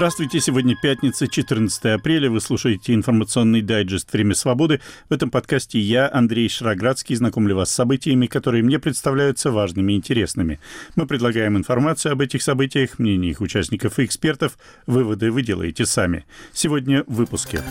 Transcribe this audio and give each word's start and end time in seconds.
Здравствуйте, 0.00 0.40
сегодня 0.40 0.76
пятница, 0.80 1.28
14 1.28 1.84
апреля. 1.84 2.30
Вы 2.30 2.40
слушаете 2.40 2.94
информационный 2.94 3.60
дайджест 3.60 4.10
«Время 4.10 4.34
свободы». 4.34 4.80
В 5.10 5.12
этом 5.12 5.30
подкасте 5.30 5.78
я, 5.78 6.10
Андрей 6.10 6.48
Шароградский, 6.48 7.14
знакомлю 7.16 7.54
вас 7.54 7.70
с 7.70 7.74
событиями, 7.74 8.24
которые 8.24 8.62
мне 8.62 8.78
представляются 8.78 9.50
важными 9.50 9.92
и 9.92 9.96
интересными. 9.96 10.58
Мы 10.96 11.06
предлагаем 11.06 11.58
информацию 11.58 12.12
об 12.12 12.22
этих 12.22 12.42
событиях, 12.42 12.98
мнения 12.98 13.28
их 13.28 13.42
участников 13.42 13.98
и 13.98 14.06
экспертов. 14.06 14.56
Выводы 14.86 15.30
вы 15.30 15.42
делаете 15.42 15.84
сами. 15.84 16.24
Сегодня 16.54 17.04
в 17.06 17.16
выпуске. 17.16 17.62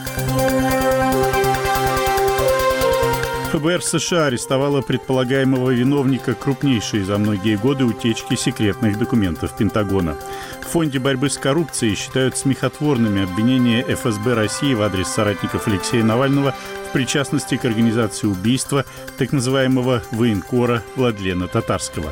ФБР 3.52 3.82
США 3.82 4.28
арестовало 4.28 4.82
предполагаемого 4.82 5.72
виновника 5.72 6.36
крупнейшей 6.36 7.02
за 7.02 7.18
многие 7.18 7.58
годы 7.58 7.84
утечки 7.84 8.36
секретных 8.36 9.00
документов 9.00 9.58
Пентагона. 9.58 10.16
В 10.62 10.66
Фонде 10.66 11.00
борьбы 11.00 11.32
с 11.32 11.38
коррупцией 11.40 11.96
считают 11.96 12.38
смехотворными 12.38 13.24
обвинения 13.24 13.82
ФСБ 13.82 14.36
России 14.36 14.76
в 14.76 14.84
адрес 14.84 15.08
соратников 15.08 15.68
Алексея 15.68 16.04
Навального 16.04 16.54
в 16.88 16.94
причастности 16.94 17.58
к 17.58 17.66
организации 17.66 18.28
убийства 18.28 18.86
так 19.18 19.32
называемого 19.32 20.04
военкора 20.12 20.84
Владлена 20.96 21.48
Татарского. 21.48 22.12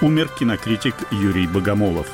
Умер 0.00 0.28
кинокритик 0.38 0.94
Юрий 1.10 1.48
Богомолов. 1.48 2.06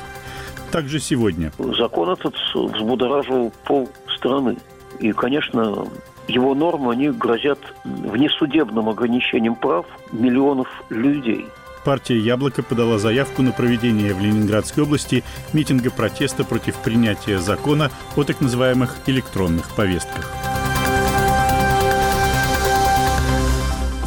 Также 0.71 0.99
сегодня. 0.99 1.51
Закон 1.77 2.09
этот 2.09 2.33
взбудоражил 2.55 3.53
пол 3.63 3.87
страны. 4.17 4.57
И, 4.99 5.11
конечно, 5.11 5.87
его 6.27 6.55
нормы, 6.55 6.93
они 6.93 7.09
грозят 7.09 7.59
внесудебным 7.83 8.89
ограничением 8.89 9.55
прав 9.55 9.85
миллионов 10.11 10.67
людей. 10.89 11.45
Партия 11.83 12.17
«Яблоко» 12.17 12.63
подала 12.63 12.97
заявку 12.97 13.43
на 13.43 13.51
проведение 13.51 14.13
в 14.15 14.19
Ленинградской 14.19 14.83
области 14.83 15.23
митинга 15.53 15.91
протеста 15.91 16.43
против 16.43 16.77
принятия 16.77 17.37
закона 17.37 17.91
о 18.15 18.23
так 18.23 18.41
называемых 18.41 18.95
электронных 19.05 19.69
повестках. 19.75 20.54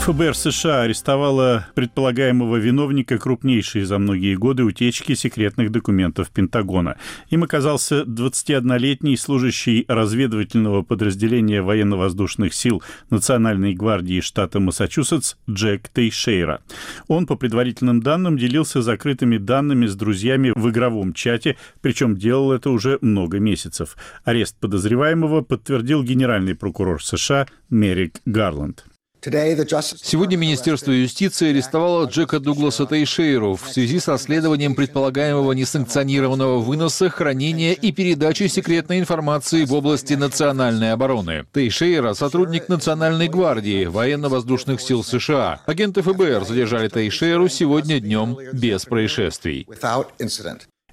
ФБР 0.08 0.34
США 0.34 0.80
арестовало 0.84 1.66
предполагаемого 1.74 2.56
виновника 2.56 3.18
крупнейшей 3.18 3.82
за 3.82 3.98
многие 3.98 4.36
годы 4.36 4.64
утечки 4.64 5.12
секретных 5.12 5.70
документов 5.70 6.30
Пентагона. 6.30 6.96
Им 7.28 7.42
оказался 7.42 8.04
21-летний 8.04 9.18
служащий 9.18 9.84
разведывательного 9.86 10.80
подразделения 10.80 11.60
военно-воздушных 11.60 12.54
сил 12.54 12.82
Национальной 13.10 13.74
гвардии 13.74 14.22
штата 14.22 14.60
Массачусетс 14.60 15.34
Джек 15.50 15.90
Тейшейра. 15.90 16.62
Он, 17.08 17.26
по 17.26 17.36
предварительным 17.36 18.00
данным, 18.00 18.38
делился 18.38 18.80
закрытыми 18.80 19.36
данными 19.36 19.84
с 19.84 19.94
друзьями 19.94 20.54
в 20.56 20.70
игровом 20.70 21.12
чате, 21.12 21.58
причем 21.82 22.16
делал 22.16 22.52
это 22.52 22.70
уже 22.70 22.96
много 23.02 23.40
месяцев. 23.40 23.94
Арест 24.24 24.56
подозреваемого 24.58 25.42
подтвердил 25.42 26.02
генеральный 26.02 26.54
прокурор 26.54 27.04
США 27.04 27.46
Мерик 27.68 28.22
Гарланд. 28.24 28.86
Сегодня 29.20 30.36
Министерство 30.36 30.92
юстиции 30.92 31.50
арестовало 31.50 32.06
Джека 32.06 32.38
Дугласа 32.38 32.86
Тейшейру 32.86 33.56
в 33.56 33.68
связи 33.68 33.98
с 33.98 34.08
расследованием 34.08 34.74
предполагаемого 34.74 35.52
несанкционированного 35.52 36.58
выноса, 36.58 37.10
хранения 37.10 37.72
и 37.72 37.90
передачи 37.90 38.46
секретной 38.46 39.00
информации 39.00 39.64
в 39.64 39.74
области 39.74 40.14
национальной 40.14 40.92
обороны. 40.92 41.46
Тейшейра— 41.52 42.12
сотрудник 42.14 42.68
Национальной 42.68 43.28
гвардии 43.28 43.86
военно-воздушных 43.86 44.80
сил 44.80 45.02
США. 45.02 45.62
Агенты 45.66 46.02
ФБР 46.02 46.44
задержали 46.44 46.88
Тейшейру 46.88 47.48
сегодня 47.48 48.00
днем 48.00 48.38
без 48.52 48.84
происшествий. 48.84 49.66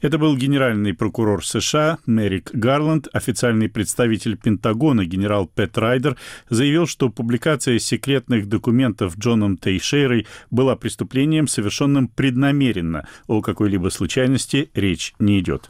Это 0.06 0.20
был 0.20 0.38
генеральный 0.38 0.94
прокурор 0.94 1.44
США 1.44 1.98
Мерик 2.06 2.52
Гарланд. 2.54 3.08
Официальный 3.12 3.70
представитель 3.70 4.38
Пентагона 4.38 5.04
генерал 5.04 5.48
Пэт 5.48 5.80
Райдер 5.80 6.16
заявил, 6.48 6.86
что 6.86 7.10
публикация 7.10 7.80
секретных 7.80 8.48
документов 8.48 9.18
Джоном 9.18 9.58
Тейшейрой 9.58 10.28
была 10.52 10.76
преступлением, 10.76 11.48
совершенным 11.48 12.08
преднамеренно. 12.08 13.08
О 13.26 13.42
какой-либо 13.42 13.90
случайности 13.90 14.70
речь 14.76 15.16
не 15.18 15.40
идет. 15.40 15.70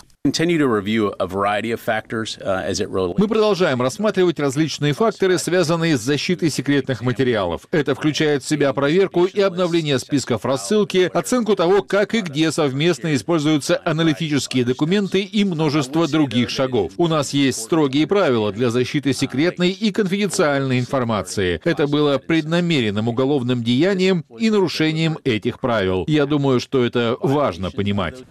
Uh, 2.41 3.15
Мы 3.17 3.27
продолжаем 3.27 3.79
рассматривать 3.79 4.39
различные 4.39 4.93
факторы, 4.93 5.37
связанные 5.37 5.97
с 5.97 6.01
защитой 6.01 6.49
секретных 6.49 7.03
материалов. 7.03 7.67
Это 7.69 7.93
включает 7.93 8.41
в 8.41 8.47
себя 8.47 8.73
проверку 8.73 9.25
и 9.25 9.39
обновление 9.39 9.99
списков 9.99 10.43
рассылки, 10.43 11.11
оценку 11.13 11.55
того, 11.55 11.83
как 11.83 12.15
и 12.15 12.21
где 12.21 12.51
совместно 12.51 13.13
используются 13.13 13.79
аналитические 13.85 14.65
документы 14.65 15.21
и 15.21 15.43
множество 15.43 16.07
других 16.07 16.49
шагов. 16.49 16.93
У 16.97 17.07
нас 17.07 17.31
есть 17.31 17.61
строгие 17.61 18.07
правила 18.07 18.51
для 18.51 18.71
защиты 18.71 19.13
секретной 19.13 19.69
и 19.69 19.91
конфиденциальной 19.91 20.79
информации. 20.79 21.61
Это 21.63 21.85
было 21.85 22.17
преднамеренным 22.17 23.07
уголовным 23.09 23.63
деянием 23.63 24.25
и 24.39 24.49
нарушением 24.49 25.19
этих 25.23 25.59
правил. 25.59 26.03
Я 26.07 26.25
думаю, 26.25 26.59
что 26.59 26.83
это 26.83 27.15
важно 27.21 27.69
понимать. 27.69 28.23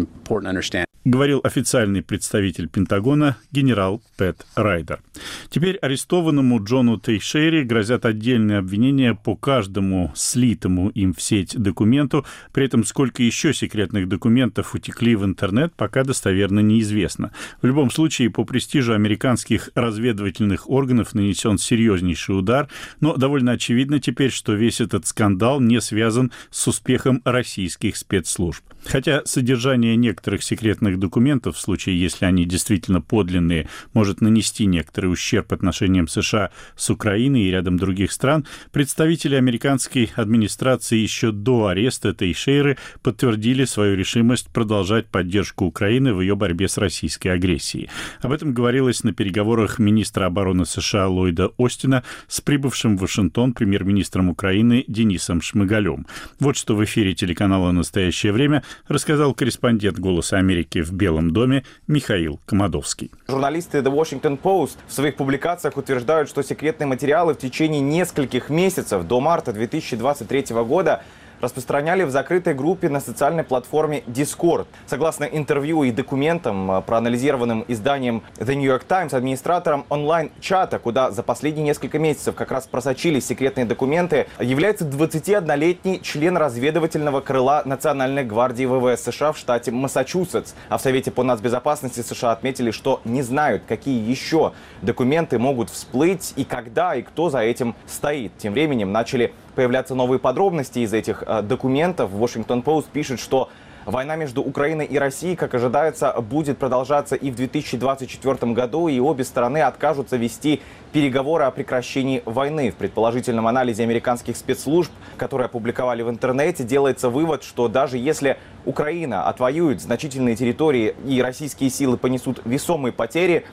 important 0.00 0.46
to 0.46 0.48
understand. 0.50 0.89
Говорил 1.04 1.40
официальный 1.42 2.02
представитель 2.02 2.68
Пентагона 2.68 3.36
генерал 3.52 4.02
Пэт 4.16 4.44
Райдер. 4.54 5.00
Теперь 5.48 5.76
арестованному 5.76 6.62
Джону 6.62 6.98
Тейшере 6.98 7.64
грозят 7.64 8.04
отдельные 8.04 8.58
обвинения 8.58 9.14
по 9.14 9.34
каждому 9.34 10.12
слитому 10.14 10.90
им 10.90 11.14
в 11.14 11.22
сеть 11.22 11.56
документу. 11.56 12.26
При 12.52 12.66
этом 12.66 12.84
сколько 12.84 13.22
еще 13.22 13.54
секретных 13.54 14.08
документов 14.08 14.74
утекли 14.74 15.16
в 15.16 15.24
интернет, 15.24 15.72
пока 15.74 16.04
достоверно 16.04 16.60
неизвестно. 16.60 17.32
В 17.62 17.66
любом 17.66 17.90
случае, 17.90 18.30
по 18.30 18.44
престижу 18.44 18.92
американских 18.92 19.70
разведывательных 19.74 20.68
органов 20.68 21.14
нанесен 21.14 21.56
серьезнейший 21.56 22.38
удар, 22.38 22.68
но 23.00 23.16
довольно 23.16 23.52
очевидно 23.52 24.00
теперь, 24.00 24.30
что 24.30 24.52
весь 24.52 24.80
этот 24.80 25.06
скандал 25.06 25.60
не 25.60 25.80
связан 25.80 26.30
с 26.50 26.68
успехом 26.68 27.22
российских 27.24 27.96
спецслужб. 27.96 28.62
Хотя 28.84 29.22
содержание 29.24 29.96
некоторых 29.96 30.42
секретных 30.42 30.89
документов, 30.98 31.56
в 31.56 31.60
случае, 31.60 32.00
если 32.00 32.24
они 32.24 32.44
действительно 32.44 33.00
подлинные, 33.00 33.68
может 33.92 34.20
нанести 34.20 34.66
некоторый 34.66 35.06
ущерб 35.06 35.52
отношениям 35.52 36.08
США 36.08 36.50
с 36.76 36.90
Украиной 36.90 37.42
и 37.42 37.50
рядом 37.50 37.76
других 37.76 38.12
стран, 38.12 38.46
представители 38.72 39.34
американской 39.34 40.10
администрации 40.16 40.96
еще 40.98 41.32
до 41.32 41.68
ареста 41.68 42.14
Тейшейры 42.14 42.78
подтвердили 43.02 43.64
свою 43.64 43.96
решимость 43.96 44.48
продолжать 44.48 45.06
поддержку 45.06 45.64
Украины 45.64 46.14
в 46.14 46.20
ее 46.20 46.36
борьбе 46.36 46.68
с 46.68 46.78
российской 46.78 47.28
агрессией. 47.28 47.88
Об 48.20 48.32
этом 48.32 48.52
говорилось 48.52 49.04
на 49.04 49.12
переговорах 49.12 49.78
министра 49.78 50.26
обороны 50.26 50.66
США 50.66 51.08
Ллойда 51.08 51.50
Остина 51.58 52.02
с 52.28 52.40
прибывшим 52.40 52.96
в 52.96 53.00
Вашингтон 53.00 53.52
премьер-министром 53.52 54.28
Украины 54.28 54.84
Денисом 54.88 55.40
Шмыгалем. 55.40 56.06
Вот 56.38 56.56
что 56.56 56.74
в 56.76 56.84
эфире 56.84 57.14
телеканала 57.14 57.72
«Настоящее 57.72 58.32
время» 58.32 58.62
рассказал 58.88 59.34
корреспондент 59.34 59.98
«Голоса 59.98 60.38
Америки» 60.38 60.79
в 60.82 60.92
Белом 60.92 61.32
доме 61.32 61.64
Михаил 61.86 62.40
Комадовский. 62.46 63.10
Журналисты 63.28 63.78
The 63.78 63.92
Washington 63.92 64.38
Post 64.40 64.76
в 64.86 64.92
своих 64.92 65.16
публикациях 65.16 65.76
утверждают, 65.76 66.28
что 66.28 66.42
секретные 66.42 66.86
материалы 66.86 67.34
в 67.34 67.38
течение 67.38 67.80
нескольких 67.80 68.50
месяцев 68.50 69.04
до 69.04 69.20
марта 69.20 69.52
2023 69.52 70.54
года 70.64 71.02
распространяли 71.40 72.04
в 72.04 72.10
закрытой 72.10 72.54
группе 72.54 72.88
на 72.88 73.00
социальной 73.00 73.44
платформе 73.44 74.02
Discord. 74.06 74.66
Согласно 74.86 75.24
интервью 75.24 75.82
и 75.84 75.90
документам, 75.90 76.70
э, 76.70 76.82
проанализированным 76.82 77.64
изданием 77.68 78.22
The 78.36 78.54
New 78.54 78.70
York 78.70 78.84
Times, 78.84 79.14
администратором 79.14 79.84
онлайн-чата, 79.88 80.78
куда 80.78 81.10
за 81.10 81.22
последние 81.22 81.64
несколько 81.64 81.98
месяцев 81.98 82.34
как 82.34 82.50
раз 82.50 82.66
просочились 82.66 83.26
секретные 83.26 83.64
документы, 83.64 84.26
является 84.38 84.84
21-летний 84.84 86.00
член 86.02 86.36
разведывательного 86.36 87.20
крыла 87.20 87.62
Национальной 87.64 88.24
гвардии 88.24 88.64
ВВС 88.64 89.02
США 89.02 89.32
в 89.32 89.38
штате 89.38 89.70
Массачусетс. 89.70 90.54
А 90.68 90.78
в 90.78 90.82
Совете 90.82 91.10
по 91.10 91.22
нацбезопасности 91.22 92.00
США 92.00 92.32
отметили, 92.32 92.70
что 92.70 93.00
не 93.04 93.22
знают, 93.22 93.62
какие 93.66 94.08
еще 94.08 94.52
документы 94.82 95.38
могут 95.38 95.70
всплыть 95.70 96.32
и 96.36 96.44
когда 96.44 96.94
и 96.94 97.02
кто 97.02 97.30
за 97.30 97.40
этим 97.40 97.74
стоит. 97.86 98.32
Тем 98.38 98.52
временем 98.52 98.92
начали 98.92 99.32
появляться 99.54 99.94
новые 99.94 100.18
подробности 100.18 100.80
из 100.80 100.92
этих 100.92 101.22
э, 101.26 101.42
документов. 101.42 102.10
Washington 102.12 102.62
Post 102.62 102.86
пишет, 102.92 103.20
что 103.20 103.48
Война 103.86 104.14
между 104.14 104.42
Украиной 104.42 104.84
и 104.84 104.98
Россией, 104.98 105.36
как 105.36 105.54
ожидается, 105.54 106.12
будет 106.20 106.58
продолжаться 106.58 107.16
и 107.16 107.30
в 107.30 107.36
2024 107.36 108.52
году, 108.52 108.88
и 108.88 109.00
обе 109.00 109.24
стороны 109.24 109.62
откажутся 109.62 110.18
вести 110.18 110.60
переговоры 110.92 111.44
о 111.44 111.50
прекращении 111.50 112.22
войны. 112.26 112.70
В 112.72 112.74
предположительном 112.74 113.46
анализе 113.46 113.82
американских 113.82 114.36
спецслужб, 114.36 114.92
которые 115.16 115.46
опубликовали 115.46 116.02
в 116.02 116.10
интернете, 116.10 116.62
делается 116.62 117.08
вывод, 117.08 117.42
что 117.42 117.68
даже 117.68 117.96
если 117.96 118.36
Украина 118.66 119.24
отвоюет 119.24 119.80
значительные 119.80 120.36
территории 120.36 120.94
и 121.06 121.22
российские 121.22 121.70
силы 121.70 121.96
понесут 121.96 122.42
весомые 122.44 122.92
потери, 122.92 123.46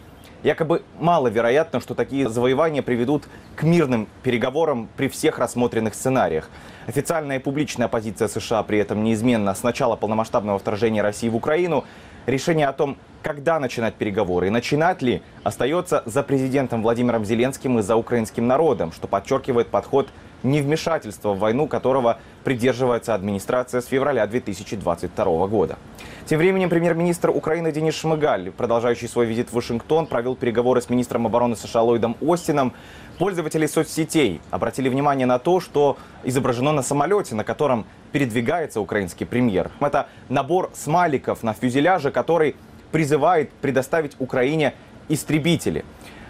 Якобы 0.44 0.84
маловероятно, 1.00 1.80
что 1.80 1.95
такие 1.95 2.30
завоевания 2.30 2.84
приведут 2.84 3.28
к 3.56 3.63
мирным 3.63 4.07
переговорам 4.22 4.88
при 4.95 5.07
всех 5.07 5.39
рассмотренных 5.39 5.95
сценариях. 5.95 6.50
Официальная 6.86 7.38
и 7.38 7.42
публичная 7.42 7.88
позиция 7.88 8.28
США 8.28 8.62
при 8.62 8.78
этом 8.78 9.04
неизменна 9.04 9.56
с 9.56 9.63
начала 9.63 9.95
полномасштабного 9.95 10.60
вторжения 10.60 11.01
России 11.01 11.28
в 11.28 11.36
Украину. 11.36 11.86
Решение 12.28 12.68
о 12.68 12.74
том, 12.74 12.98
когда 13.24 13.60
начинать 13.60 13.95
переговоры 13.95 14.48
и 14.48 14.50
начинать 14.51 15.01
ли, 15.01 15.24
остается 15.44 16.04
за 16.06 16.22
президентом 16.22 16.84
Владимиром 16.84 17.25
Зеленским 17.25 17.80
и 17.80 17.81
за 17.81 17.95
украинским 17.95 18.48
народом, 18.48 18.92
что 18.92 19.07
подчеркивает 19.07 19.69
подход 19.69 20.07
невмешательства 20.44 21.34
в 21.34 21.39
войну, 21.39 21.68
которого 21.68 22.19
придерживается 22.44 23.13
администрация 23.13 23.81
с 23.81 23.86
февраля 23.86 24.25
2022 24.28 25.48
года. 25.48 25.78
Тем 26.25 26.39
временем 26.39 26.69
премьер-министр 26.69 27.30
Украины 27.30 27.72
Денис 27.72 27.95
Шмыгаль, 27.95 28.51
продолжающий 28.51 29.07
свой 29.07 29.25
визит 29.25 29.50
в 29.50 29.54
Вашингтон, 29.54 30.07
провел 30.07 30.36
переговоры 30.36 30.81
с 30.81 30.89
министром 30.89 31.25
обороны 31.25 31.56
США 31.56 31.84
Ллойдом 31.84 32.18
Остином. 32.22 32.74
Пользователи 33.18 33.66
соцсетей 33.66 34.42
обратили 34.51 34.89
внимание 34.89 35.25
на 35.25 35.39
то, 35.39 35.60
что 35.62 35.98
изображено 36.24 36.74
на 36.74 36.84
самолете, 36.84 37.34
на 37.34 37.44
котором 37.44 37.86
передвигается 38.12 38.81
украинский 38.81 39.25
премьер. 39.25 39.72
Это 39.80 40.07
набор 40.28 40.69
смайликов 40.74 41.44
на 41.44 41.54
фюзеляже, 41.54 42.12
который 42.12 42.56
призывает 42.92 43.50
предоставить 43.51 44.16
Украине 44.19 44.74
истребители. 45.10 45.86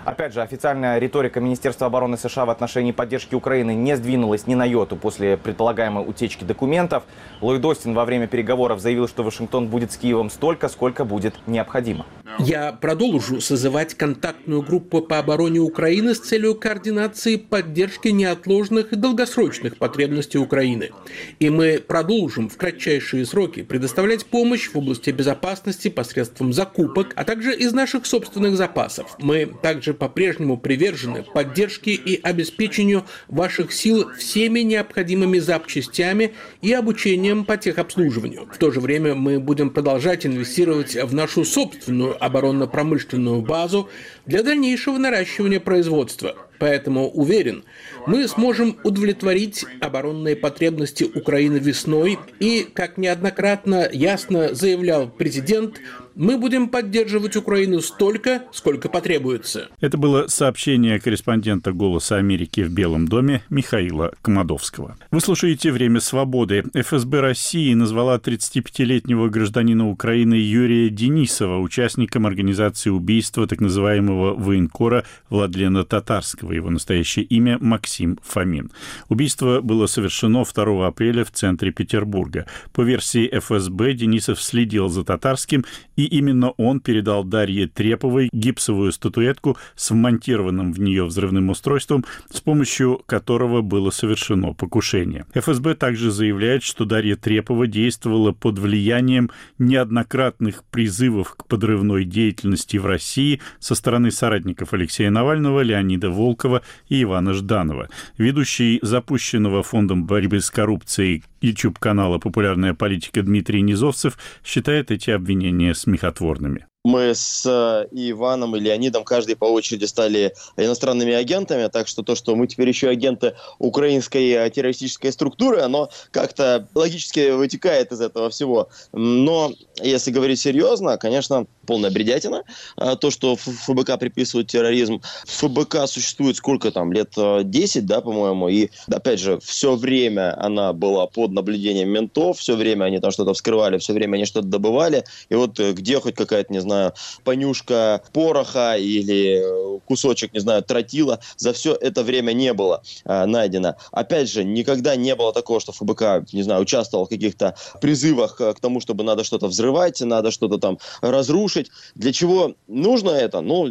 Опять 0.07 0.33
же, 0.33 0.42
официальная 0.42 1.00
риторика 1.00 1.42
Министерства 1.42 1.88
обороны 1.88 2.15
США 2.15 2.45
в 2.45 2.50
отношении 2.50 2.94
поддержки 2.94 3.36
Украины 3.36 3.75
не 3.75 3.98
сдвинулась 3.98 4.48
ни 4.48 4.56
на 4.56 4.63
йоту 4.63 4.95
после 4.95 5.36
предполагаемой 5.36 6.07
утечки 6.07 6.45
документов. 6.45 7.04
Ллойд 7.42 7.65
Остин 7.65 7.94
во 7.94 8.06
время 8.06 8.25
переговоров 8.27 8.80
заявил, 8.80 9.09
что 9.09 9.24
Вашингтон 9.24 9.68
будет 9.68 9.92
с 9.92 9.98
Киевом 9.98 10.30
столько, 10.30 10.69
сколько 10.69 11.04
будет 11.04 11.36
необходимо. 11.45 12.06
Я 12.39 12.71
продолжу 12.71 13.42
созывать 13.42 13.95
контактную 13.95 14.62
группу 14.62 15.01
по 15.01 15.19
обороне 15.19 15.59
Украины 15.59 16.15
с 16.15 16.19
целью 16.19 16.56
координации 16.56 17.36
поддержки 17.36 18.07
неотложных 18.07 18.94
и 18.94 18.95
долгосрочных 18.95 19.75
потребностей 19.75 20.38
Украины. 20.38 20.92
И 21.39 21.50
мы 21.50 21.83
продолжим 21.86 22.48
в 22.48 22.56
кратчайшие 22.56 23.25
сроки 23.25 23.63
предоставлять 23.63 24.25
помощь 24.25 24.69
в 24.69 24.77
области 24.77 25.09
безопасности 25.09 25.89
посредством 25.89 26.54
закупок, 26.54 27.12
а 27.15 27.25
также 27.25 27.54
из 27.54 27.74
наших 27.74 28.06
собственных 28.06 28.56
запасов. 28.56 29.18
Мы 29.19 29.48
также 29.62 29.96
по-прежнему 29.97 30.57
привержены 30.57 31.23
поддержке 31.23 31.91
и 31.91 32.19
обеспечению 32.21 33.05
ваших 33.27 33.73
сил 33.73 34.11
всеми 34.17 34.61
необходимыми 34.61 35.39
запчастями 35.39 36.33
и 36.61 36.73
обучением 36.73 37.45
по 37.45 37.57
техобслуживанию. 37.57 38.47
В 38.51 38.57
то 38.57 38.71
же 38.71 38.79
время 38.79 39.15
мы 39.15 39.39
будем 39.39 39.69
продолжать 39.69 40.25
инвестировать 40.25 40.95
в 40.95 41.13
нашу 41.13 41.44
собственную 41.44 42.23
оборонно-промышленную 42.23 43.41
базу 43.41 43.89
для 44.25 44.44
дальнейшего 44.44 44.97
наращивания 44.97 45.59
производства. 45.59 46.35
Поэтому 46.59 47.09
уверен, 47.09 47.63
мы 48.07 48.27
сможем 48.27 48.77
удовлетворить 48.83 49.65
оборонные 49.81 50.36
потребности 50.36 51.04
Украины 51.04 51.57
весной 51.57 52.18
и, 52.39 52.65
как 52.74 52.98
неоднократно 52.98 53.88
ясно 53.92 54.56
заявлял 54.56 55.09
президент, 55.09 55.81
мы 56.15 56.39
будем 56.39 56.69
поддерживать 56.69 57.36
Украину 57.36 57.80
столько, 57.80 58.44
сколько 58.51 58.89
потребуется. 58.89 59.69
Это 59.81 59.98
было 60.00 60.25
сообщение 60.27 61.00
корреспондента 61.00 61.74
«Голоса 61.74 62.15
Америки» 62.15 62.62
в 62.62 62.71
Белом 62.71 63.07
доме 63.07 63.44
Михаила 63.51 64.13
Комадовского. 64.24 64.98
Вы 65.12 65.19
слушаете 65.19 65.71
«Время 65.71 66.00
свободы». 66.00 66.63
ФСБ 66.74 67.21
России 67.21 67.74
назвала 67.75 68.18
35-летнего 68.18 69.30
гражданина 69.30 69.89
Украины 69.89 70.33
Юрия 70.33 70.89
Денисова 70.89 71.59
участником 71.59 72.25
организации 72.25 72.89
убийства 72.89 73.45
так 73.45 73.62
называемого 73.62 74.33
военкора 74.33 75.06
Владлена 75.30 75.83
Татарского. 75.83 76.51
Его 76.54 76.71
настоящее 76.71 77.25
имя 77.25 77.59
Максим 77.62 77.96
Фомин. 78.23 78.71
Убийство 79.09 79.61
было 79.61 79.88
совершено 79.88 80.44
2 80.44 80.88
апреля 80.88 81.23
в 81.23 81.31
центре 81.31 81.71
Петербурга. 81.71 82.45
По 82.73 82.81
версии 82.81 83.29
ФСБ, 83.39 83.94
Денисов 83.94 84.41
следил 84.41 84.89
за 84.89 85.03
Татарским 85.03 85.65
и 85.95 86.05
именно 86.05 86.51
он 86.51 86.79
передал 86.79 87.23
Дарье 87.23 87.67
Треповой 87.67 88.29
гипсовую 88.31 88.91
статуэтку 88.91 89.57
с 89.75 89.91
вмонтированным 89.91 90.73
в 90.73 90.79
нее 90.79 91.05
взрывным 91.05 91.49
устройством, 91.49 92.05
с 92.31 92.41
помощью 92.41 93.01
которого 93.05 93.61
было 93.61 93.89
совершено 93.89 94.53
покушение. 94.53 95.25
ФСБ 95.33 95.75
также 95.75 96.11
заявляет, 96.11 96.63
что 96.63 96.85
Дарья 96.85 97.15
Трепова 97.15 97.67
действовала 97.67 98.31
под 98.31 98.59
влиянием 98.59 99.31
неоднократных 99.57 100.63
призывов 100.65 101.35
к 101.35 101.47
подрывной 101.47 102.05
деятельности 102.05 102.77
в 102.77 102.85
России 102.85 103.41
со 103.59 103.75
стороны 103.75 104.11
соратников 104.11 104.73
Алексея 104.73 105.09
Навального, 105.09 105.61
Леонида 105.61 106.09
Волкова 106.09 106.61
и 106.89 107.03
Ивана 107.03 107.33
Жданова. 107.33 107.86
Ведущий 108.17 108.79
запущенного 108.81 109.63
Фондом 109.63 110.05
борьбы 110.05 110.41
с 110.41 110.49
коррупцией 110.49 111.23
YouTube-канала 111.41 112.19
«Популярная 112.19 112.73
политика» 112.73 113.21
Дмитрий 113.23 113.61
Низовцев 113.61 114.17
считает 114.43 114.91
эти 114.91 115.11
обвинения 115.11 115.73
смехотворными 115.73 116.67
мы 116.87 117.13
с 117.13 117.45
э, 117.45 117.87
Иваном 117.91 118.55
и 118.55 118.59
Леонидом 118.59 119.03
каждый 119.03 119.35
по 119.35 119.45
очереди 119.45 119.85
стали 119.85 120.33
иностранными 120.55 121.13
агентами, 121.13 121.67
так 121.67 121.87
что 121.87 122.01
то, 122.01 122.15
что 122.15 122.35
мы 122.35 122.47
теперь 122.47 122.69
еще 122.69 122.87
агенты 122.87 123.35
украинской 123.59 124.29
э, 124.31 124.49
террористической 124.49 125.11
структуры, 125.11 125.59
оно 125.59 125.89
как-то 126.11 126.67
логически 126.73 127.31
вытекает 127.31 127.91
из 127.91 127.99
этого 127.99 128.29
всего. 128.29 128.69
Но 128.93 129.51
если 129.81 130.11
говорить 130.11 130.39
серьезно, 130.39 130.97
конечно, 130.97 131.45
полная 131.67 131.91
бредятина. 131.91 132.43
А 132.77 132.95
то, 132.95 133.11
что 133.11 133.35
ФБК 133.35 133.99
приписывают 133.99 134.47
терроризм. 134.47 135.01
ФБК 135.27 135.85
существует 135.85 136.37
сколько 136.37 136.71
там, 136.71 136.91
лет 136.91 137.13
10, 137.15 137.75
э, 137.75 137.81
да, 137.81 138.01
по-моему, 138.01 138.47
и, 138.47 138.69
опять 138.91 139.19
же, 139.19 139.39
все 139.43 139.75
время 139.75 140.33
она 140.43 140.73
была 140.73 141.05
под 141.05 141.26
наблюдением 141.33 141.89
ментов, 141.89 142.39
все 142.39 142.56
время 142.56 142.85
они 142.85 143.00
там 143.00 143.12
что-то 143.12 143.33
вскрывали, 143.33 143.77
все 143.77 143.94
время 143.94 144.15
они 144.15 144.25
что-то 144.25 144.47
добывали, 144.47 145.03
и 145.29 145.35
вот 145.35 145.59
где 145.59 146.00
хоть 146.00 146.15
какая-то, 146.15 146.51
не 146.53 146.59
знаю, 146.59 146.77
знаю, 146.77 146.94
понюшка 147.24 148.01
пороха 148.13 148.75
или 148.77 149.41
э, 149.41 149.79
кусочек, 149.85 150.33
не 150.33 150.39
знаю, 150.39 150.63
тротила, 150.63 151.19
за 151.38 151.53
все 151.53 151.74
это 151.74 152.03
время 152.03 152.33
не 152.33 152.53
было 152.53 152.81
э, 153.06 153.25
найдено. 153.25 153.75
Опять 153.91 154.29
же, 154.29 154.44
никогда 154.44 154.95
не 154.95 155.15
было 155.15 155.33
такого, 155.33 155.59
что 155.59 155.71
ФБК, 155.71 156.33
не 156.33 156.44
знаю, 156.44 156.62
участвовал 156.62 157.06
в 157.06 157.09
каких-то 157.09 157.56
призывах 157.81 158.39
э, 158.41 158.53
к 158.53 158.59
тому, 158.59 158.81
чтобы 158.81 159.03
надо 159.03 159.23
что-то 159.23 159.47
взрывать, 159.47 160.01
надо 160.01 160.31
что-то 160.31 160.57
там 160.57 160.77
разрушить. 161.01 161.69
Для 161.95 162.13
чего 162.13 162.56
нужно 162.68 163.12
это? 163.12 163.41
Ну, 163.41 163.68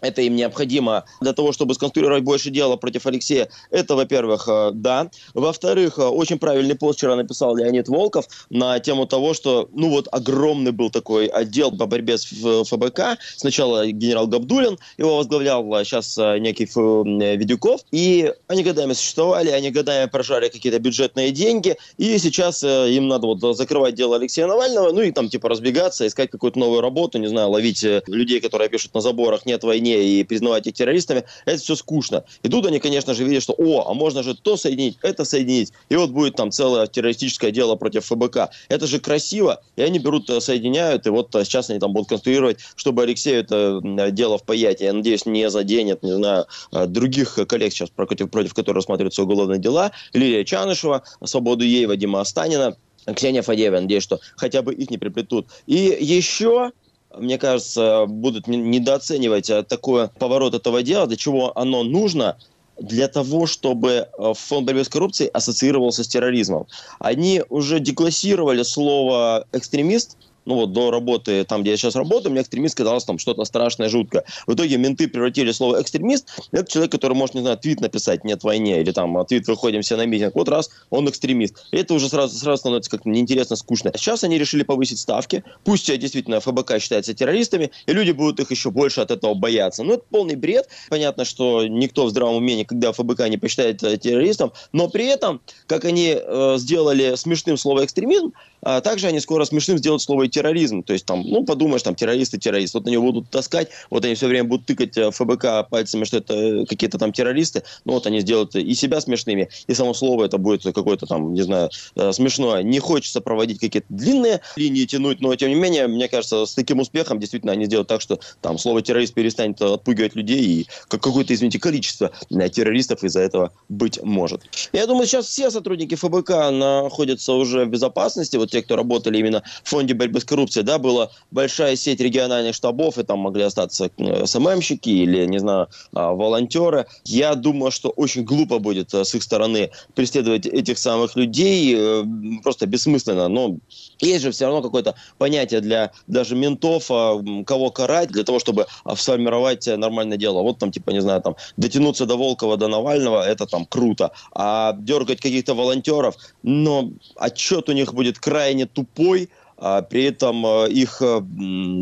это 0.00 0.22
им 0.22 0.36
необходимо 0.36 1.04
для 1.20 1.32
того, 1.32 1.52
чтобы 1.52 1.74
сконструировать 1.74 2.22
больше 2.22 2.50
дела 2.50 2.76
против 2.76 3.06
Алексея. 3.06 3.48
Это, 3.70 3.96
во-первых, 3.96 4.46
э, 4.48 4.70
да. 4.74 5.10
Во-вторых, 5.34 5.98
э, 5.98 6.02
очень 6.02 6.38
правильный 6.38 6.74
пост 6.74 6.98
вчера 6.98 7.16
написал 7.16 7.56
Леонид 7.56 7.88
Волков 7.88 8.26
на 8.50 8.78
тему 8.78 9.06
того, 9.06 9.34
что, 9.34 9.68
ну 9.72 9.90
вот, 9.90 10.08
огромный 10.12 10.72
был 10.72 10.90
такой 10.90 11.26
отдел 11.26 11.76
по 11.76 11.86
борьбе 11.86 12.18
с 12.18 12.24
ФБК. 12.24 13.18
Сначала 13.36 13.86
генерал 13.86 14.26
Габдулин 14.26 14.78
его 14.98 15.16
возглавлял, 15.16 15.74
а 15.74 15.84
сейчас 15.84 16.16
э, 16.18 16.38
некий 16.38 16.66
Видюков. 16.66 17.80
И 17.90 18.32
они 18.48 18.62
годами 18.62 18.92
существовали, 18.92 19.50
они 19.50 19.70
годами 19.70 20.08
прожали 20.08 20.48
какие-то 20.48 20.78
бюджетные 20.78 21.30
деньги. 21.30 21.76
И 21.96 22.18
сейчас 22.18 22.62
им 22.62 23.08
надо 23.08 23.28
вот 23.28 23.56
закрывать 23.56 23.94
дело 23.94 24.16
Алексея 24.16 24.46
Навального, 24.46 24.92
ну 24.92 25.00
и 25.00 25.12
там 25.12 25.28
типа 25.28 25.48
разбегаться, 25.48 26.06
искать 26.06 26.30
какую-то 26.30 26.58
новую 26.58 26.80
работу, 26.80 27.18
не 27.18 27.28
знаю, 27.28 27.50
ловить 27.50 27.84
людей, 28.06 28.40
которые 28.40 28.68
пишут 28.68 28.94
на 28.94 29.00
заборах 29.00 29.46
«нет 29.46 29.62
войны», 29.62 29.85
войне 29.86 30.04
и 30.04 30.24
признавать 30.24 30.66
их 30.66 30.74
террористами, 30.74 31.24
это 31.44 31.58
все 31.58 31.74
скучно. 31.76 32.24
И 32.42 32.48
тут 32.48 32.66
они, 32.66 32.78
конечно 32.78 33.14
же, 33.14 33.24
видят, 33.24 33.42
что, 33.42 33.54
о, 33.56 33.90
а 33.90 33.94
можно 33.94 34.22
же 34.22 34.34
то 34.34 34.56
соединить, 34.56 34.98
это 35.02 35.24
соединить. 35.24 35.72
И 35.88 35.96
вот 35.96 36.10
будет 36.10 36.36
там 36.36 36.50
целое 36.50 36.86
террористическое 36.86 37.50
дело 37.50 37.76
против 37.76 38.04
ФБК. 38.06 38.50
Это 38.68 38.86
же 38.86 38.98
красиво. 39.00 39.62
И 39.76 39.82
они 39.82 39.98
берут, 39.98 40.28
э, 40.30 40.40
соединяют, 40.40 41.06
и 41.06 41.10
вот 41.10 41.34
э, 41.34 41.44
сейчас 41.44 41.70
они 41.70 41.78
там 41.78 41.92
будут 41.92 42.08
конструировать, 42.08 42.58
чтобы 42.76 43.02
Алексею 43.02 43.40
это 43.40 44.10
дело 44.10 44.38
в 44.38 44.44
паяте, 44.44 44.86
я 44.86 44.92
надеюсь, 44.92 45.26
не 45.26 45.48
заденет, 45.50 46.02
не 46.02 46.14
знаю, 46.14 46.46
э, 46.72 46.86
других 46.86 47.38
коллег 47.48 47.72
сейчас, 47.72 47.90
против, 47.90 48.30
против 48.30 48.54
которых 48.54 48.76
рассматриваются 48.76 49.22
уголовные 49.22 49.58
дела. 49.58 49.92
Лилия 50.12 50.44
Чанышева, 50.44 51.02
свободу 51.24 51.64
ей, 51.64 51.86
Вадима 51.86 52.20
Останина, 52.20 52.76
Ксения 53.14 53.42
Фадеева, 53.42 53.80
надеюсь, 53.80 54.02
что 54.02 54.18
хотя 54.36 54.62
бы 54.62 54.74
их 54.74 54.90
не 54.90 54.98
приплетут. 54.98 55.46
И 55.66 55.96
еще 56.00 56.72
мне 57.18 57.38
кажется, 57.38 58.06
будут 58.06 58.46
недооценивать 58.46 59.50
э, 59.50 59.62
такой 59.62 60.08
поворот 60.08 60.54
этого 60.54 60.82
дела, 60.82 61.06
для 61.06 61.16
чего 61.16 61.56
оно 61.56 61.82
нужно, 61.82 62.36
для 62.78 63.08
того, 63.08 63.46
чтобы 63.46 63.90
э, 63.90 64.32
фонд 64.34 64.66
борьбы 64.66 64.84
с 64.84 64.88
коррупцией 64.88 65.30
ассоциировался 65.30 66.04
с 66.04 66.08
терроризмом. 66.08 66.66
Они 66.98 67.42
уже 67.48 67.80
деклассировали 67.80 68.62
слово 68.62 69.46
«экстремист», 69.52 70.16
ну 70.46 70.54
вот 70.54 70.72
до 70.72 70.90
работы, 70.90 71.44
там, 71.44 71.62
где 71.62 71.72
я 71.72 71.76
сейчас 71.76 71.96
работаю, 71.96 72.32
мне 72.32 72.40
экстремист 72.40 72.76
казалось 72.76 73.04
там 73.04 73.18
что-то 73.18 73.44
страшное, 73.44 73.88
жуткое. 73.88 74.24
В 74.46 74.54
итоге 74.54 74.78
менты 74.78 75.08
превратили 75.08 75.52
слово 75.52 75.82
экстремист, 75.82 76.28
это 76.52 76.70
человек, 76.70 76.92
который 76.92 77.14
может, 77.14 77.34
не 77.34 77.42
знаю, 77.42 77.58
твит 77.58 77.80
написать 77.80 78.24
«нет 78.24 78.42
войне», 78.42 78.80
или 78.80 78.92
там 78.92 79.24
твит 79.26 79.46
«выходим 79.48 79.82
все 79.82 79.96
на 79.96 80.06
митинг», 80.06 80.34
вот 80.34 80.48
раз, 80.48 80.70
он 80.90 81.08
экстремист. 81.08 81.66
И 81.72 81.76
это 81.76 81.94
уже 81.94 82.08
сразу, 82.08 82.36
сразу 82.36 82.60
становится 82.60 82.90
как-то 82.90 83.08
неинтересно, 83.08 83.56
скучно. 83.56 83.92
Сейчас 83.96 84.24
они 84.24 84.38
решили 84.38 84.62
повысить 84.62 84.98
ставки, 84.98 85.44
пусть 85.64 85.86
действительно 85.98 86.40
ФБК 86.40 86.80
считается 86.80 87.14
террористами, 87.14 87.70
и 87.86 87.92
люди 87.92 88.12
будут 88.12 88.40
их 88.40 88.50
еще 88.50 88.70
больше 88.70 89.00
от 89.00 89.10
этого 89.10 89.34
бояться. 89.34 89.82
Ну, 89.82 89.94
это 89.94 90.04
полный 90.10 90.36
бред. 90.36 90.68
Понятно, 90.88 91.24
что 91.24 91.66
никто 91.66 92.06
в 92.06 92.10
здравом 92.10 92.36
уме 92.36 92.56
никогда 92.56 92.92
ФБК 92.92 93.28
не 93.28 93.36
посчитает 93.36 93.78
террористом, 93.78 94.52
но 94.72 94.88
при 94.88 95.06
этом, 95.06 95.40
как 95.66 95.84
они 95.84 96.16
э, 96.16 96.54
сделали 96.58 97.14
смешным 97.16 97.56
слово 97.56 97.84
экстремизм, 97.84 98.32
А 98.68 98.80
также 98.80 99.06
они 99.06 99.20
скоро 99.20 99.44
смешным 99.44 99.78
сделают 99.78 100.02
слово 100.02 100.26
терроризм. 100.26 100.82
То 100.82 100.92
есть 100.92 101.06
там, 101.06 101.22
ну, 101.22 101.44
подумаешь, 101.44 101.84
там, 101.84 101.94
террористы, 101.94 102.36
террорист. 102.36 102.74
Вот 102.74 102.84
на 102.84 102.90
него 102.90 103.12
будут 103.12 103.30
таскать, 103.30 103.68
вот 103.90 104.04
они 104.04 104.16
все 104.16 104.26
время 104.26 104.42
будут 104.42 104.66
тыкать 104.66 104.96
э, 104.96 105.12
ФБК 105.12 105.68
пальцами, 105.70 106.02
что 106.02 106.16
это 106.16 106.34
э, 106.34 106.66
какие-то 106.66 106.98
там 106.98 107.12
террористы. 107.12 107.62
Ну, 107.84 107.92
вот 107.92 108.08
они 108.08 108.18
сделают 108.18 108.56
и 108.56 108.74
себя 108.74 109.00
смешными, 109.00 109.50
и 109.68 109.74
само 109.74 109.94
слово 109.94 110.24
это 110.24 110.38
будет 110.38 110.64
какое-то 110.64 111.06
там, 111.06 111.32
не 111.32 111.42
знаю, 111.42 111.70
э, 111.94 112.10
смешное. 112.10 112.64
Не 112.64 112.80
хочется 112.80 113.20
проводить 113.20 113.60
какие-то 113.60 113.86
длинные 113.88 114.40
линии 114.56 114.84
тянуть, 114.84 115.20
но, 115.20 115.32
тем 115.36 115.50
не 115.50 115.54
менее, 115.54 115.86
мне 115.86 116.08
кажется, 116.08 116.44
с 116.44 116.52
таким 116.54 116.80
успехом 116.80 117.20
действительно 117.20 117.52
они 117.52 117.66
сделают 117.66 117.86
так, 117.86 118.00
что 118.00 118.18
там 118.40 118.58
слово 118.58 118.82
террорист 118.82 119.14
перестанет 119.14 119.62
отпугивать 119.62 120.16
людей, 120.16 120.42
и 120.42 120.66
какое-то, 120.88 121.32
извините, 121.32 121.60
количество 121.60 122.10
террористов 122.52 123.04
из-за 123.04 123.20
этого 123.20 123.52
быть 123.68 124.02
может. 124.02 124.42
Я 124.72 124.88
думаю, 124.88 125.06
сейчас 125.06 125.26
все 125.26 125.52
сотрудники 125.52 125.94
ФБК 125.94 126.50
находятся 126.50 127.34
уже 127.34 127.64
в 127.64 127.68
безопасности. 127.68 128.36
Вот 128.36 128.55
те, 128.56 128.62
кто 128.62 128.76
работали 128.76 129.18
именно 129.18 129.42
в 129.62 129.68
фонде 129.68 129.94
борьбы 129.94 130.20
с 130.20 130.24
коррупцией, 130.24 130.64
да, 130.64 130.78
была 130.78 131.10
большая 131.30 131.76
сеть 131.76 132.00
региональных 132.00 132.54
штабов, 132.54 132.98
и 132.98 133.02
там 133.02 133.18
могли 133.18 133.42
остаться 133.42 133.90
э, 133.98 134.26
СММщики 134.26 134.88
или, 134.88 135.26
не 135.26 135.38
знаю, 135.38 135.68
а, 135.92 136.12
волонтеры. 136.12 136.86
Я 137.04 137.34
думаю, 137.34 137.70
что 137.70 137.90
очень 137.90 138.24
глупо 138.24 138.58
будет 138.58 138.94
э, 138.94 139.04
с 139.04 139.14
их 139.14 139.22
стороны 139.22 139.70
преследовать 139.94 140.46
этих 140.46 140.78
самых 140.78 141.16
людей, 141.16 141.74
э, 141.76 142.04
просто 142.42 142.66
бессмысленно. 142.66 143.28
Но 143.28 143.56
есть 144.00 144.24
же 144.24 144.30
все 144.30 144.46
равно 144.46 144.62
какое-то 144.62 144.94
понятие 145.18 145.60
для 145.60 145.90
даже 146.06 146.34
ментов, 146.34 146.86
а, 146.90 147.22
кого 147.44 147.70
карать, 147.70 148.08
для 148.08 148.24
того, 148.24 148.38
чтобы 148.38 148.66
а, 148.84 148.96
сформировать 148.96 149.66
нормальное 149.66 150.16
дело. 150.16 150.40
Вот 150.42 150.58
там, 150.58 150.72
типа, 150.72 150.90
не 150.92 151.00
знаю, 151.00 151.20
там, 151.20 151.36
дотянуться 151.58 152.06
до 152.06 152.16
Волкова, 152.16 152.56
до 152.56 152.68
Навального, 152.68 153.22
это 153.22 153.46
там 153.46 153.66
круто. 153.66 154.12
А 154.32 154.72
дергать 154.78 155.20
каких-то 155.20 155.54
волонтеров, 155.54 156.16
но 156.42 156.90
отчет 157.16 157.68
у 157.68 157.72
них 157.72 157.92
будет 157.92 158.18
крайне 158.46 158.66
тупой, 158.66 159.28
а 159.58 159.82
при 159.82 160.04
этом 160.04 160.44
э, 160.44 160.70
их 160.70 161.00
э, 161.00 161.22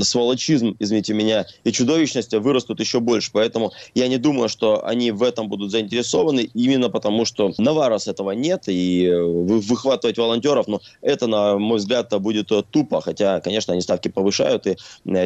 сволочизм, 0.01 0.77
извините 0.79 1.13
меня, 1.15 1.47
и 1.65 1.73
чудовищность 1.73 2.33
вырастут 2.35 2.81
еще 2.81 3.01
больше. 3.01 3.31
Поэтому 3.33 3.73
я 3.95 4.09
не 4.09 4.17
думаю, 4.17 4.49
что 4.49 4.87
они 4.87 5.11
в 5.11 5.23
этом 5.23 5.49
будут 5.49 5.71
заинтересованы, 5.71 6.51
именно 6.55 6.89
потому 6.89 7.25
что 7.25 7.53
Наварос 7.59 8.07
этого 8.07 8.31
нет, 8.31 8.65
и 8.69 9.07
э, 9.07 9.23
выхватывать 9.23 10.19
волонтеров, 10.19 10.69
ну, 10.69 10.81
это, 11.01 11.27
на 11.27 11.59
мой 11.59 11.79
взгляд, 11.79 12.13
будет 12.21 12.51
тупо, 12.71 13.01
хотя, 13.01 13.41
конечно, 13.41 13.73
они 13.73 13.83
ставки 13.83 14.09
повышают 14.09 14.67
и 14.67 14.77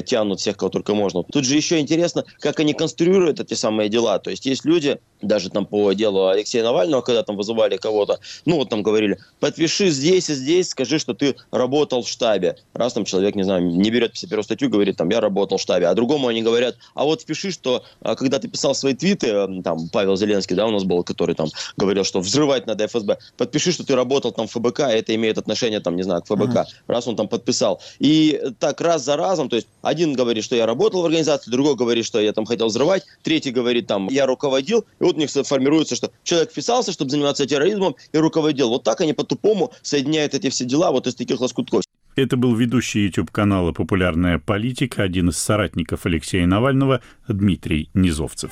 тянут 0.06 0.40
всех, 0.40 0.56
кого 0.56 0.70
только 0.70 0.94
можно. 0.94 1.22
Тут 1.24 1.44
же 1.44 1.54
еще 1.54 1.78
интересно, 1.78 2.24
как 2.40 2.60
они 2.60 2.72
конструируют 2.72 3.40
эти 3.40 3.54
самые 3.54 3.88
дела. 3.88 4.18
То 4.18 4.30
есть 4.30 4.46
есть 4.46 4.64
люди, 4.64 4.98
даже 5.20 5.50
там 5.50 5.66
по 5.66 5.92
делу 5.92 6.28
Алексея 6.28 6.62
Навального, 6.62 7.02
когда 7.02 7.22
там 7.22 7.36
вызывали 7.36 7.76
кого-то, 7.76 8.20
ну, 8.46 8.56
вот 8.56 8.70
там 8.70 8.82
говорили, 8.82 9.18
подпиши 9.40 9.90
здесь 9.90 10.30
и 10.30 10.34
здесь, 10.34 10.70
скажи, 10.70 10.98
что 10.98 11.14
ты 11.14 11.36
работал 11.50 12.02
в 12.02 12.08
штабе 12.08 12.37
штабе. 12.38 12.56
Раз 12.74 12.92
там 12.92 13.04
человек, 13.04 13.34
не 13.34 13.42
знаю, 13.42 13.62
не 13.62 13.90
берет 13.90 14.12
51 14.12 14.44
статью, 14.44 14.70
говорит, 14.70 14.96
там, 14.96 15.08
я 15.10 15.20
работал 15.20 15.58
в 15.58 15.60
штабе. 15.60 15.86
А 15.86 15.94
другому 15.94 16.28
они 16.28 16.42
говорят, 16.42 16.76
а 16.94 17.04
вот 17.04 17.22
впиши, 17.22 17.50
что 17.50 17.84
а, 18.00 18.14
когда 18.14 18.38
ты 18.38 18.48
писал 18.48 18.74
свои 18.74 18.94
твиты, 18.94 19.62
там, 19.62 19.88
Павел 19.92 20.16
Зеленский, 20.16 20.56
да, 20.56 20.66
у 20.66 20.70
нас 20.70 20.84
был, 20.84 21.02
который 21.02 21.34
там 21.34 21.48
говорил, 21.76 22.04
что 22.04 22.20
взрывать 22.20 22.66
надо 22.66 22.86
ФСБ, 22.86 23.18
подпиши, 23.36 23.72
что 23.72 23.84
ты 23.84 23.94
работал 23.94 24.32
там 24.32 24.46
в 24.46 24.52
ФБК, 24.52 24.80
и 24.80 24.92
это 24.92 25.14
имеет 25.14 25.38
отношение, 25.38 25.80
там, 25.80 25.96
не 25.96 26.02
знаю, 26.02 26.22
к 26.22 26.26
ФБК. 26.26 26.56
Mm-hmm. 26.56 26.66
Раз 26.86 27.06
он 27.08 27.16
там 27.16 27.28
подписал. 27.28 27.80
И 27.98 28.40
так 28.58 28.80
раз 28.80 29.04
за 29.04 29.16
разом, 29.16 29.48
то 29.48 29.56
есть 29.56 29.68
один 29.82 30.14
говорит, 30.14 30.44
что 30.44 30.56
я 30.56 30.66
работал 30.66 31.02
в 31.02 31.06
организации, 31.06 31.50
другой 31.50 31.74
говорит, 31.74 32.04
что 32.04 32.20
я 32.20 32.32
там 32.32 32.46
хотел 32.46 32.66
взрывать, 32.68 33.04
третий 33.22 33.50
говорит, 33.50 33.86
там, 33.86 34.08
я 34.08 34.26
руководил, 34.26 34.84
и 35.00 35.04
вот 35.04 35.16
у 35.16 35.18
них 35.18 35.30
формируется, 35.30 35.96
что 35.96 36.10
человек 36.22 36.50
вписался, 36.50 36.92
чтобы 36.92 37.10
заниматься 37.10 37.46
терроризмом, 37.46 37.96
и 38.12 38.18
руководил. 38.18 38.68
Вот 38.68 38.82
так 38.82 39.00
они 39.00 39.12
по-тупому 39.12 39.72
соединяют 39.82 40.34
эти 40.34 40.50
все 40.50 40.64
дела 40.64 40.90
вот 40.90 41.06
из 41.06 41.14
таких 41.14 41.40
лоскутков. 41.40 41.87
Это 42.18 42.36
был 42.36 42.52
ведущий 42.56 43.04
YouTube-канала 43.04 43.70
«Популярная 43.70 44.40
политика», 44.40 45.04
один 45.04 45.28
из 45.28 45.38
соратников 45.38 46.04
Алексея 46.04 46.48
Навального, 46.48 47.00
Дмитрий 47.28 47.90
Низовцев. 47.94 48.50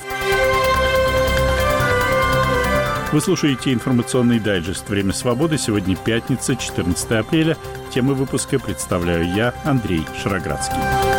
Вы 3.11 3.21
слушаете 3.21 3.73
информационный 3.73 4.39
дайджест 4.39 4.89
«Время 4.89 5.13
свободы». 5.13 5.59
Сегодня 5.59 5.97
пятница, 5.97 6.55
14 6.55 7.11
апреля. 7.11 7.57
Темы 7.93 8.15
выпуска 8.15 8.61
представляю 8.61 9.35
я, 9.35 9.53
Андрей 9.65 10.03
Шароградский. 10.23 11.16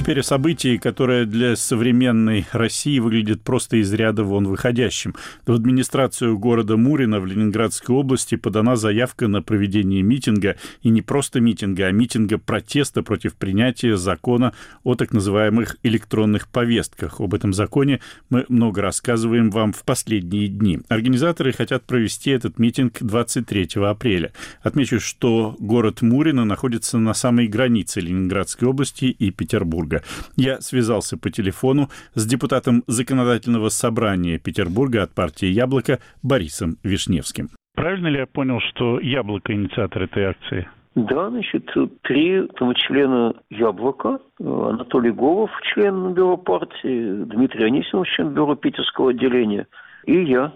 Теперь 0.00 0.20
о 0.20 0.22
событии, 0.22 0.78
которое 0.78 1.26
для 1.26 1.56
современной 1.56 2.46
России 2.52 2.98
выглядит 2.98 3.42
просто 3.42 3.76
из 3.76 3.92
ряда 3.92 4.24
вон 4.24 4.48
выходящим. 4.48 5.14
В 5.46 5.52
администрацию 5.52 6.38
города 6.38 6.78
Мурина 6.78 7.20
в 7.20 7.26
Ленинградской 7.26 7.94
области 7.94 8.36
подана 8.36 8.76
заявка 8.76 9.28
на 9.28 9.42
проведение 9.42 10.00
митинга, 10.00 10.56
и 10.80 10.88
не 10.88 11.02
просто 11.02 11.42
митинга, 11.42 11.84
а 11.84 11.92
митинга 11.92 12.38
протеста 12.38 13.02
против 13.02 13.34
принятия 13.34 13.98
закона 13.98 14.54
о 14.84 14.94
так 14.94 15.12
называемых 15.12 15.76
электронных 15.82 16.48
повестках. 16.48 17.20
Об 17.20 17.34
этом 17.34 17.52
законе 17.52 18.00
мы 18.30 18.46
много 18.48 18.80
рассказываем 18.80 19.50
вам 19.50 19.74
в 19.74 19.84
последние 19.84 20.48
дни. 20.48 20.80
Организаторы 20.88 21.52
хотят 21.52 21.84
провести 21.84 22.30
этот 22.30 22.58
митинг 22.58 22.96
23 23.02 23.68
апреля. 23.84 24.32
Отмечу, 24.62 24.98
что 24.98 25.56
город 25.58 26.00
Мурина 26.00 26.46
находится 26.46 26.96
на 26.96 27.12
самой 27.12 27.48
границе 27.48 28.00
Ленинградской 28.00 28.66
области 28.66 29.04
и 29.04 29.30
Петербурга. 29.30 29.89
Петербурга. 29.90 30.02
Я 30.36 30.60
связался 30.60 31.18
по 31.18 31.30
телефону 31.30 31.88
с 32.14 32.26
депутатом 32.26 32.82
Законодательного 32.86 33.68
собрания 33.68 34.38
Петербурга 34.38 35.02
от 35.02 35.14
партии 35.14 35.46
«Яблоко» 35.46 35.98
Борисом 36.22 36.76
Вишневским. 36.82 37.48
Правильно 37.74 38.08
ли 38.08 38.18
я 38.18 38.26
понял, 38.26 38.60
что 38.60 39.00
«Яблоко» 39.00 39.52
инициатор 39.52 40.02
этой 40.02 40.24
акции? 40.24 40.68
Да, 40.96 41.30
значит, 41.30 41.70
три 42.02 42.48
там, 42.58 42.74
члена 42.74 43.34
«Яблока», 43.50 44.18
Анатолий 44.40 45.12
Голов, 45.12 45.50
член 45.72 46.14
Бюро 46.14 46.36
партии, 46.36 47.24
Дмитрий 47.24 47.66
Анисимов, 47.66 48.08
член 48.08 48.30
Бюро 48.30 48.56
Питерского 48.56 49.10
отделения, 49.10 49.66
и 50.04 50.24
я 50.24 50.52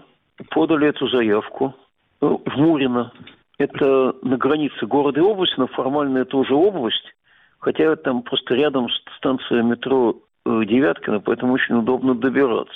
подали 0.51 0.87
эту 0.87 1.07
заявку 1.07 1.73
в 2.19 2.57
Мурино. 2.57 3.13
Это 3.57 4.13
на 4.21 4.37
границе 4.37 4.85
города 4.85 5.21
и 5.21 5.23
области, 5.23 5.55
но 5.57 5.67
формально 5.67 6.19
это 6.19 6.35
уже 6.35 6.53
область 6.53 7.15
хотя 7.65 7.95
там 7.95 8.21
просто 8.21 8.53
рядом 8.53 8.87
станция 9.17 9.63
метро 9.63 10.15
э, 10.45 10.65
Девяткина, 10.65 11.19
поэтому 11.19 11.53
очень 11.53 11.73
удобно 11.73 12.13
добираться. 12.13 12.75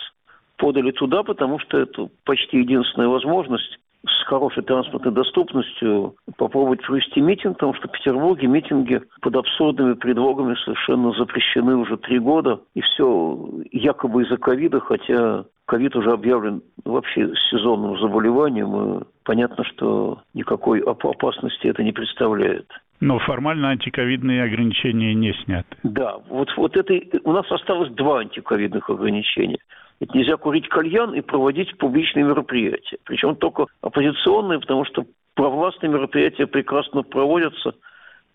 Подали 0.57 0.89
туда, 0.89 1.21
потому 1.21 1.59
что 1.59 1.77
это 1.77 2.09
почти 2.25 2.57
единственная 2.57 3.07
возможность 3.07 3.77
с 4.07 4.23
хорошей 4.25 4.63
транспортной 4.63 5.13
доступностью 5.13 6.15
попробовать 6.37 6.81
провести 6.81 7.21
митинг, 7.21 7.57
потому 7.57 7.75
что 7.75 7.87
в 7.87 7.91
Петербурге 7.91 8.47
митинги 8.47 9.01
под 9.21 9.35
абсурдными 9.35 9.93
предлогами 9.93 10.55
совершенно 10.65 11.11
запрещены 11.11 11.75
уже 11.75 11.97
три 11.97 12.17
года. 12.17 12.59
И 12.73 12.81
все 12.81 13.47
якобы 13.71 14.23
из-за 14.23 14.37
ковида, 14.37 14.79
хотя 14.79 15.45
ковид 15.65 15.95
уже 15.95 16.09
объявлен 16.11 16.63
вообще 16.83 17.31
сезонным 17.51 17.99
заболеванием, 17.99 19.01
и 19.01 19.03
понятно, 19.23 19.63
что 19.65 20.23
никакой 20.33 20.79
опасности 20.79 21.67
это 21.67 21.83
не 21.83 21.91
представляет. 21.91 22.65
Но 23.01 23.19
формально 23.19 23.69
антиковидные 23.69 24.43
ограничения 24.43 25.13
не 25.13 25.33
сняты. 25.43 25.77
Да, 25.83 26.17
вот, 26.27 26.49
вот 26.57 26.75
это 26.75 26.99
у 27.23 27.31
нас 27.31 27.49
осталось 27.51 27.91
два 27.91 28.19
антиковидных 28.19 28.89
ограничения. 28.89 29.59
Это 30.01 30.17
нельзя 30.17 30.37
курить 30.37 30.67
кальян 30.67 31.13
и 31.13 31.21
проводить 31.21 31.77
публичные 31.77 32.25
мероприятия. 32.25 32.97
Причем 33.05 33.35
только 33.35 33.67
оппозиционные, 33.81 34.59
потому 34.59 34.85
что 34.85 35.05
провластные 35.35 35.89
мероприятия 35.89 36.47
прекрасно 36.47 37.03
проводятся, 37.03 37.73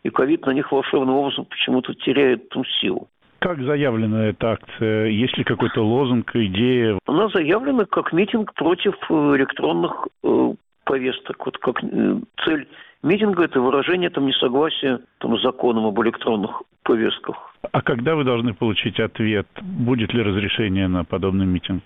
и 0.02 0.10
ковид 0.10 0.46
на 0.46 0.50
них 0.52 0.70
волшебным 0.72 1.14
образом 1.14 1.46
почему-то 1.46 1.94
теряет 1.94 2.48
ту 2.50 2.64
силу. 2.80 3.08
Как 3.38 3.60
заявлена 3.60 4.28
эта 4.28 4.52
акция? 4.52 5.08
Есть 5.08 5.36
ли 5.36 5.44
какой-то 5.44 5.82
лозунг, 5.82 6.34
идея? 6.34 6.98
Она 7.06 7.28
заявлена 7.28 7.84
как 7.84 8.12
митинг 8.14 8.54
против 8.54 8.94
э, 9.10 9.14
электронных 9.36 10.08
э, 10.22 10.54
повесток. 10.84 11.44
Вот 11.44 11.58
как 11.58 11.84
э, 11.84 12.20
цель 12.44 12.66
митинга– 13.04 13.44
это 13.44 13.60
выражение 13.60 14.10
там, 14.10 14.26
несогласия 14.26 15.00
там, 15.18 15.38
с 15.38 15.42
законом 15.42 15.86
об 15.86 16.00
электронных 16.02 16.62
повестках. 16.82 17.54
А 17.70 17.82
когда 17.82 18.14
вы 18.14 18.24
должны 18.24 18.54
получить 18.54 18.98
ответ? 18.98 19.46
Будет 19.62 20.12
ли 20.12 20.22
разрешение 20.22 20.88
на 20.88 21.04
подобный 21.04 21.46
митинг? 21.46 21.84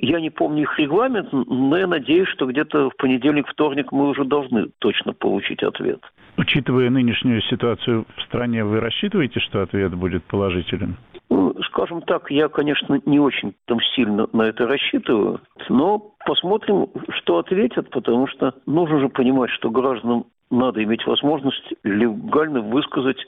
Я 0.00 0.20
не 0.20 0.30
помню 0.30 0.62
их 0.62 0.78
регламент, 0.78 1.32
но 1.32 1.76
я 1.76 1.88
надеюсь, 1.88 2.28
что 2.28 2.46
где-то 2.46 2.90
в 2.90 2.96
понедельник, 2.96 3.48
вторник 3.48 3.90
мы 3.90 4.08
уже 4.08 4.24
должны 4.24 4.68
точно 4.78 5.12
получить 5.12 5.62
ответ. 5.64 6.00
Учитывая 6.36 6.88
нынешнюю 6.88 7.42
ситуацию 7.42 8.06
в 8.16 8.22
стране, 8.22 8.64
вы 8.64 8.78
рассчитываете, 8.78 9.40
что 9.40 9.60
ответ 9.60 9.92
будет 9.94 10.22
положительным? 10.24 10.96
Ну, 11.30 11.52
скажем 11.64 12.02
так, 12.02 12.30
я, 12.30 12.48
конечно, 12.48 13.00
не 13.06 13.18
очень 13.18 13.54
там 13.66 13.80
сильно 13.96 14.28
на 14.32 14.42
это 14.42 14.68
рассчитываю, 14.68 15.40
но 15.68 15.98
посмотрим, 16.24 16.86
что 17.10 17.38
ответят, 17.38 17.90
потому 17.90 18.28
что 18.28 18.54
нужно 18.66 19.00
же 19.00 19.08
понимать, 19.08 19.50
что 19.50 19.68
гражданам 19.68 20.26
надо 20.50 20.82
иметь 20.82 21.06
возможность 21.06 21.74
легально 21.84 22.60
высказать 22.60 23.18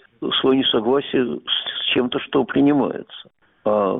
свое 0.40 0.58
несогласие 0.58 1.40
с 1.46 1.92
чем-то, 1.92 2.18
что 2.20 2.44
принимается. 2.44 3.28
А 3.64 3.94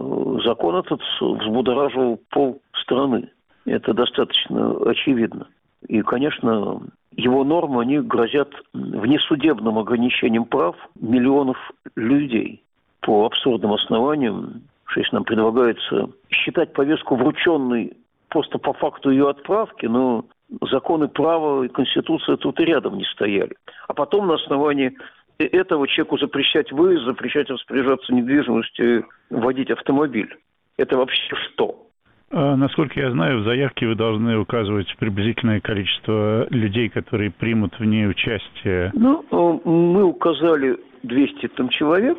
закон 0.45 0.77
этот 0.77 1.01
взбудораживал 1.21 2.19
пол 2.31 2.63
страны. 2.83 3.31
Это 3.67 3.93
достаточно 3.93 4.77
очевидно. 4.87 5.49
И, 5.87 6.03
конечно, 6.03 6.81
его 7.13 7.45
нормы, 7.45 7.83
они 7.83 7.99
грозят 7.99 8.53
внесудебным 8.73 9.79
ограничением 9.79 10.45
прав 10.45 10.77
миллионов 11.01 11.57
людей 11.97 12.63
по 13.01 13.27
абсурдным 13.27 13.73
основаниям. 13.73 14.63
Что 14.87 15.01
если 15.01 15.15
нам 15.15 15.25
предлагается 15.25 16.11
считать 16.31 16.73
повестку 16.73 17.17
врученной 17.17 17.93
просто 18.29 18.59
по 18.59 18.73
факту 18.73 19.11
ее 19.11 19.29
отправки, 19.29 19.87
но 19.87 20.25
законы 20.71 21.09
права 21.09 21.65
и 21.65 21.69
Конституция 21.69 22.37
тут 22.37 22.61
и 22.61 22.65
рядом 22.65 22.97
не 22.97 23.05
стояли. 23.05 23.57
А 23.89 23.95
потом 23.95 24.27
на 24.27 24.35
основании 24.35 24.97
этого 25.39 25.89
человеку 25.89 26.19
запрещать 26.19 26.71
выезд, 26.73 27.05
запрещать 27.05 27.49
распоряжаться 27.49 28.13
недвижимостью, 28.13 29.07
водить 29.31 29.71
автомобиль. 29.71 30.35
Это 30.77 30.97
вообще 30.97 31.35
что? 31.37 31.87
А, 32.33 32.57
насколько 32.57 33.01
я 33.01 33.11
знаю, 33.11 33.41
в 33.41 33.45
заявке 33.45 33.87
вы 33.87 33.95
должны 33.97 34.39
указывать 34.39 34.95
приблизительное 34.99 35.61
количество 35.61 36.47
людей, 36.51 36.89
которые 36.89 37.31
примут 37.31 37.79
в 37.79 37.85
ней 37.85 38.09
участие. 38.09 38.93
Ну, 38.95 39.25
э, 39.31 39.69
мы 39.69 40.05
указали 40.05 40.79
200 41.03 41.49
там 41.49 41.69
человек, 41.71 42.19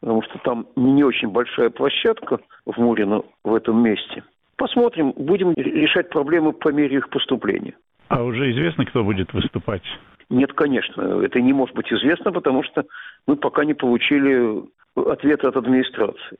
потому 0.00 0.22
что 0.22 0.38
там 0.38 0.66
не 0.76 1.04
очень 1.04 1.28
большая 1.28 1.70
площадка 1.70 2.40
в 2.66 2.76
Мурино 2.78 3.22
в 3.44 3.54
этом 3.54 3.82
месте. 3.82 4.24
Посмотрим, 4.56 5.12
будем 5.16 5.52
решать 5.56 6.10
проблемы 6.10 6.52
по 6.52 6.68
мере 6.68 6.96
их 6.96 7.08
поступления. 7.10 7.74
А 8.08 8.22
уже 8.22 8.50
известно, 8.52 8.84
кто 8.84 9.02
будет 9.02 9.32
выступать? 9.32 9.82
Нет, 10.30 10.52
конечно, 10.52 11.22
это 11.22 11.40
не 11.40 11.52
может 11.52 11.74
быть 11.74 11.92
известно, 11.92 12.32
потому 12.32 12.62
что 12.62 12.84
мы 13.26 13.36
пока 13.36 13.64
не 13.64 13.74
получили 13.74 14.62
ответа 14.96 15.48
от 15.48 15.56
администрации. 15.56 16.38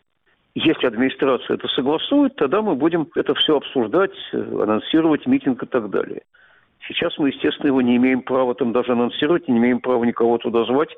Если 0.54 0.87
администрация 0.87 1.54
это 1.54 1.66
согласует, 1.68 2.37
тогда 2.37 2.62
мы 2.62 2.76
будем 2.76 3.09
это 3.16 3.35
все 3.35 3.56
обсуждать, 3.56 4.14
анонсировать 4.33 5.26
митинг 5.26 5.62
и 5.62 5.66
так 5.66 5.90
далее. 5.90 6.23
Сейчас 6.87 7.18
мы, 7.18 7.30
естественно, 7.30 7.68
его 7.68 7.83
не 7.83 7.97
имеем 7.97 8.23
права 8.23 8.54
там 8.54 8.73
даже 8.73 8.92
анонсировать, 8.92 9.49
не 9.49 9.59
имеем 9.59 9.80
права 9.80 10.04
никого 10.04 10.38
туда 10.38 10.64
звать, 10.64 10.90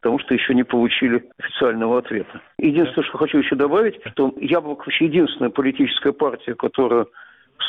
потому 0.00 0.18
что 0.18 0.34
еще 0.34 0.54
не 0.54 0.62
получили 0.62 1.28
официального 1.38 1.98
ответа. 1.98 2.40
Единственное, 2.58 3.06
что 3.06 3.18
хочу 3.18 3.38
еще 3.38 3.54
добавить, 3.54 4.00
что 4.12 4.32
Яблоко 4.38 4.84
вообще 4.86 5.06
единственная 5.06 5.50
политическая 5.50 6.12
партия, 6.12 6.54
которая 6.54 7.06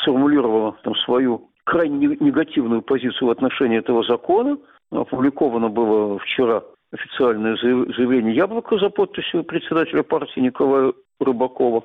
сформулировала 0.02 0.76
там 0.82 0.94
свою 0.96 1.50
крайне 1.64 2.16
негативную 2.20 2.82
позицию 2.82 3.28
в 3.28 3.30
отношении 3.30 3.78
этого 3.78 4.02
закона. 4.04 4.56
Опубликовано 4.90 5.68
было 5.68 6.18
вчера 6.18 6.62
официальное 6.92 7.56
заявление 7.56 8.34
«Яблоко» 8.34 8.78
за 8.78 8.90
подписью 8.90 9.44
председателя 9.44 10.02
партии 10.02 10.40
Николая 10.40 10.92
Рыбакова. 11.20 11.84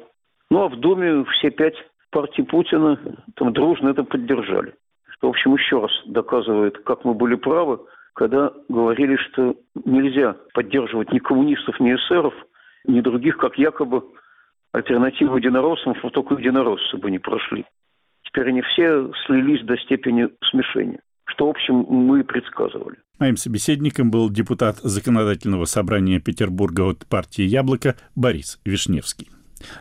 Ну 0.49 0.63
а 0.63 0.69
в 0.69 0.77
Думе 0.77 1.25
все 1.25 1.49
пять 1.49 1.75
партий 2.09 2.43
Путина 2.43 2.99
там 3.35 3.53
дружно 3.53 3.89
это 3.89 4.03
поддержали. 4.03 4.73
Что, 5.09 5.27
в 5.27 5.29
общем, 5.31 5.55
еще 5.55 5.81
раз 5.81 5.91
доказывает, 6.05 6.77
как 6.79 7.05
мы 7.05 7.13
были 7.13 7.35
правы, 7.35 7.79
когда 8.17 8.51
говорили, 8.67 9.15
что 9.29 9.55
нельзя 9.85 10.35
поддерживать 10.55 11.13
ни 11.13 11.19
коммунистов, 11.19 11.79
ни 11.79 11.93
эсеров, 11.93 12.33
ни 12.85 12.99
других, 12.99 13.37
как 13.37 13.59
якобы 13.59 14.03
альтернативу 14.71 15.37
единороссам, 15.37 15.95
что 15.99 16.09
только 16.09 16.33
единороссы 16.33 16.97
бы 16.97 17.11
не 17.11 17.19
прошли. 17.19 17.65
Теперь 18.23 18.49
они 18.49 18.63
все 18.63 19.11
слились 19.27 19.63
до 19.65 19.77
степени 19.77 20.29
смешения, 20.49 20.99
что, 21.25 21.45
в 21.45 21.51
общем, 21.51 21.85
мы 21.87 22.21
и 22.21 22.23
предсказывали. 22.23 22.97
Моим 23.19 23.37
собеседником 23.37 24.09
был 24.09 24.31
депутат 24.31 24.77
Законодательного 24.77 25.65
собрания 25.65 26.19
Петербурга 26.19 26.89
от 26.89 27.05
партии 27.05 27.43
«Яблоко» 27.43 27.95
Борис 28.15 28.59
Вишневский. 28.65 29.27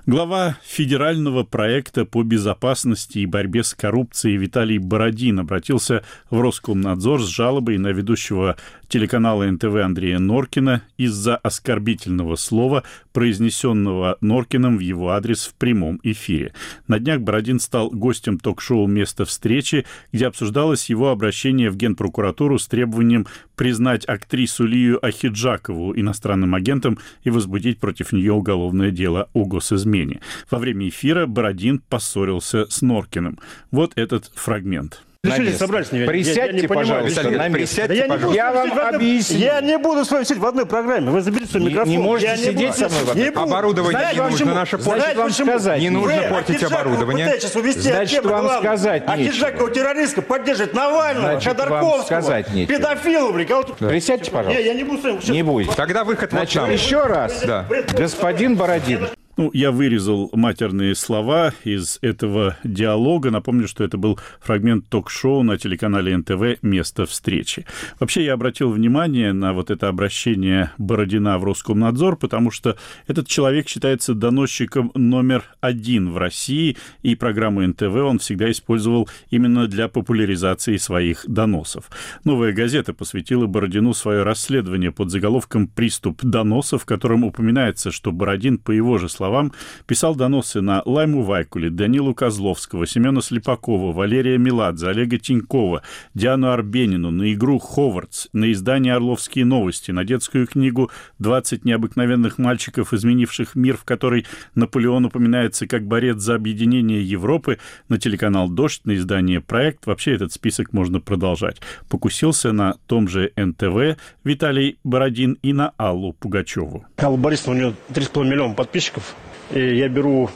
Глава 0.06 0.58
федерального 0.64 1.42
проекта 1.42 2.04
по 2.04 2.22
безопасности 2.22 3.18
и 3.18 3.26
борьбе 3.26 3.62
с 3.62 3.74
коррупцией 3.74 4.36
Виталий 4.36 4.78
Бородин 4.78 5.40
обратился 5.40 6.04
в 6.30 6.40
Роскомнадзор 6.40 7.22
с 7.22 7.26
жалобой 7.26 7.78
на 7.78 7.88
ведущего 7.88 8.56
телеканала 8.88 9.44
НТВ 9.50 9.76
Андрея 9.76 10.18
Норкина 10.18 10.82
из-за 10.96 11.36
оскорбительного 11.36 12.36
слова, 12.36 12.82
произнесенного 13.12 14.18
Норкиным 14.20 14.76
в 14.76 14.80
его 14.80 15.10
адрес 15.10 15.46
в 15.46 15.54
прямом 15.54 16.00
эфире. 16.02 16.52
На 16.86 16.98
днях 16.98 17.20
Бородин 17.20 17.60
стал 17.60 17.90
гостем 17.90 18.38
ток-шоу 18.38 18.86
«Место 18.86 19.24
встречи», 19.24 19.86
где 20.12 20.26
обсуждалось 20.26 20.88
его 20.90 21.10
обращение 21.10 21.70
в 21.70 21.76
Генпрокуратуру 21.76 22.58
с 22.58 22.66
требованием 22.66 23.26
признать 23.54 24.08
актрису 24.08 24.66
Лию 24.66 25.04
Ахиджакову 25.04 25.98
иностранным 25.98 26.54
агентом 26.54 26.98
и 27.24 27.30
возбудить 27.30 27.78
против 27.78 28.12
нее 28.12 28.32
уголовное 28.32 28.90
дело 28.90 29.28
о 29.32 29.44
госизмене. 29.44 30.20
Во 30.50 30.58
время 30.58 30.88
эфира 30.88 31.26
Бородин 31.26 31.80
поссорился 31.88 32.66
с 32.68 32.82
Норкиным. 32.82 33.38
Вот 33.70 33.92
этот 33.96 34.30
фрагмент. 34.34 35.05
Решили 35.26 35.52
собрались 35.52 35.92
не 35.92 36.06
Присядьте, 36.06 36.58
я, 36.58 36.68
пожалуйста, 36.68 37.20
Виталий, 37.20 37.36
на 37.38 37.48
место. 37.48 37.52
Присядьте, 37.52 37.88
да 37.88 37.94
я, 37.94 38.06
пожалуйста. 38.06 38.36
я 38.36 38.52
вам 38.52 38.94
объясню. 38.94 39.38
Я 39.38 39.60
не 39.60 39.78
буду 39.78 40.04
с 40.04 40.10
вами 40.10 40.24
сидеть 40.24 40.38
в 40.38 40.46
одной 40.46 40.66
программе. 40.66 41.10
Вы 41.10 41.20
заберите 41.20 41.50
свой 41.50 41.62
микрофон. 41.64 41.88
Не, 41.88 41.96
не 41.96 42.02
можете 42.02 42.30
я 42.30 42.36
сидеть 42.36 42.74
со 42.74 42.88
мной 42.88 43.04
в 43.04 43.10
одной 43.10 43.30
Оборудование 43.30 43.98
Знаете, 43.98 44.20
не 44.20 44.30
нужно 44.30 44.54
наше 44.54 44.78
портить. 44.78 45.16
вам 45.16 45.30
сказать. 45.30 45.80
Не 45.80 45.90
нужно 45.90 46.22
портить 46.30 46.62
оборудование. 46.62 47.38
Значит, 47.76 48.24
вам 48.24 48.58
сказать 48.58 49.08
нечего. 49.16 49.46
Ахиджакова 49.46 49.70
террористка 49.70 50.22
поддержит 50.22 50.74
Навального, 50.74 51.40
Ходорковского, 51.40 52.42
педофилов. 52.42 53.34
Присядьте, 53.78 54.30
пожалуйста. 54.30 54.62
Я 54.62 54.74
не 54.74 54.84
буду 54.84 55.00
с 55.00 55.04
вами. 55.04 55.30
Не 55.30 55.42
будет. 55.42 55.74
Тогда 55.74 56.04
выход 56.04 56.32
вот 56.32 56.48
там. 56.48 56.70
Еще 56.70 57.02
раз. 57.02 57.44
Господин 57.92 58.56
Бородин. 58.56 59.08
Ну, 59.38 59.50
я 59.52 59.70
вырезал 59.70 60.30
матерные 60.32 60.94
слова 60.94 61.52
из 61.62 61.98
этого 62.00 62.56
диалога. 62.64 63.30
Напомню, 63.30 63.68
что 63.68 63.84
это 63.84 63.98
был 63.98 64.18
фрагмент 64.40 64.88
ток-шоу 64.88 65.42
на 65.42 65.58
телеканале 65.58 66.16
НТВ 66.16 66.62
«Место 66.62 67.04
встречи». 67.04 67.66
Вообще, 68.00 68.24
я 68.24 68.32
обратил 68.32 68.70
внимание 68.70 69.34
на 69.34 69.52
вот 69.52 69.70
это 69.70 69.88
обращение 69.88 70.70
Бородина 70.78 71.38
в 71.38 71.44
Роскомнадзор, 71.44 72.16
потому 72.16 72.50
что 72.50 72.78
этот 73.08 73.28
человек 73.28 73.68
считается 73.68 74.14
доносчиком 74.14 74.90
номер 74.94 75.44
один 75.60 76.12
в 76.12 76.16
России, 76.16 76.78
и 77.02 77.14
программу 77.14 77.60
НТВ 77.60 77.94
он 77.94 78.18
всегда 78.20 78.50
использовал 78.50 79.06
именно 79.28 79.66
для 79.66 79.88
популяризации 79.88 80.78
своих 80.78 81.26
доносов. 81.28 81.90
«Новая 82.24 82.54
газета» 82.54 82.94
посвятила 82.94 83.44
Бородину 83.44 83.92
свое 83.92 84.22
расследование 84.22 84.92
под 84.92 85.10
заголовком 85.10 85.68
«Приступ 85.68 86.24
доносов», 86.24 86.84
в 86.84 86.86
котором 86.86 87.22
упоминается, 87.22 87.90
что 87.90 88.12
Бородин, 88.12 88.56
по 88.56 88.70
его 88.70 88.96
же 88.96 89.10
словам, 89.10 89.25
словам, 89.26 89.52
писал 89.86 90.14
доносы 90.14 90.60
на 90.60 90.82
Лайму 90.84 91.22
Вайкуле, 91.22 91.68
Данилу 91.68 92.14
Козловского, 92.14 92.86
Семена 92.86 93.20
Слепакова, 93.20 93.92
Валерия 93.92 94.38
Меладзе, 94.38 94.86
Олега 94.86 95.18
Тинькова, 95.18 95.82
Диану 96.14 96.50
Арбенину, 96.50 97.10
на 97.10 97.32
игру 97.32 97.58
«Ховардс», 97.58 98.28
на 98.32 98.52
издание 98.52 98.94
«Орловские 98.94 99.44
новости», 99.44 99.90
на 99.90 100.04
детскую 100.04 100.46
книгу 100.46 100.92
«20 101.20 101.62
необыкновенных 101.64 102.38
мальчиков, 102.38 102.94
изменивших 102.94 103.56
мир», 103.56 103.76
в 103.76 103.82
которой 103.82 104.26
Наполеон 104.54 105.06
упоминается 105.06 105.66
как 105.66 105.84
борец 105.84 106.18
за 106.18 106.36
объединение 106.36 107.02
Европы, 107.02 107.58
на 107.88 107.98
телеканал 107.98 108.48
«Дождь», 108.48 108.82
на 108.84 108.94
издание 108.94 109.40
«Проект». 109.40 109.86
Вообще 109.86 110.14
этот 110.14 110.32
список 110.32 110.72
можно 110.72 111.00
продолжать. 111.00 111.60
Покусился 111.88 112.52
на 112.52 112.74
том 112.86 113.08
же 113.08 113.32
НТВ 113.36 113.98
Виталий 114.22 114.78
Бородин 114.84 115.36
и 115.42 115.52
на 115.52 115.72
Аллу 115.78 116.12
Пугачеву. 116.12 116.84
Алла 117.02 117.16
Борисовна, 117.16 117.52
у 117.52 117.56
нее 117.56 117.74
3,5 117.90 118.24
миллиона 118.24 118.54
подписчиков. 118.54 119.15
И 119.50 119.76
я 119.76 119.88
беру 119.88 120.30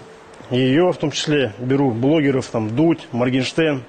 ее, 0.50 0.92
в 0.92 0.96
том 0.96 1.10
числе, 1.10 1.52
беру 1.58 1.90
блогеров, 1.90 2.46
там, 2.46 2.74
Дудь, 2.74 3.08
Моргенштерн. 3.12 3.82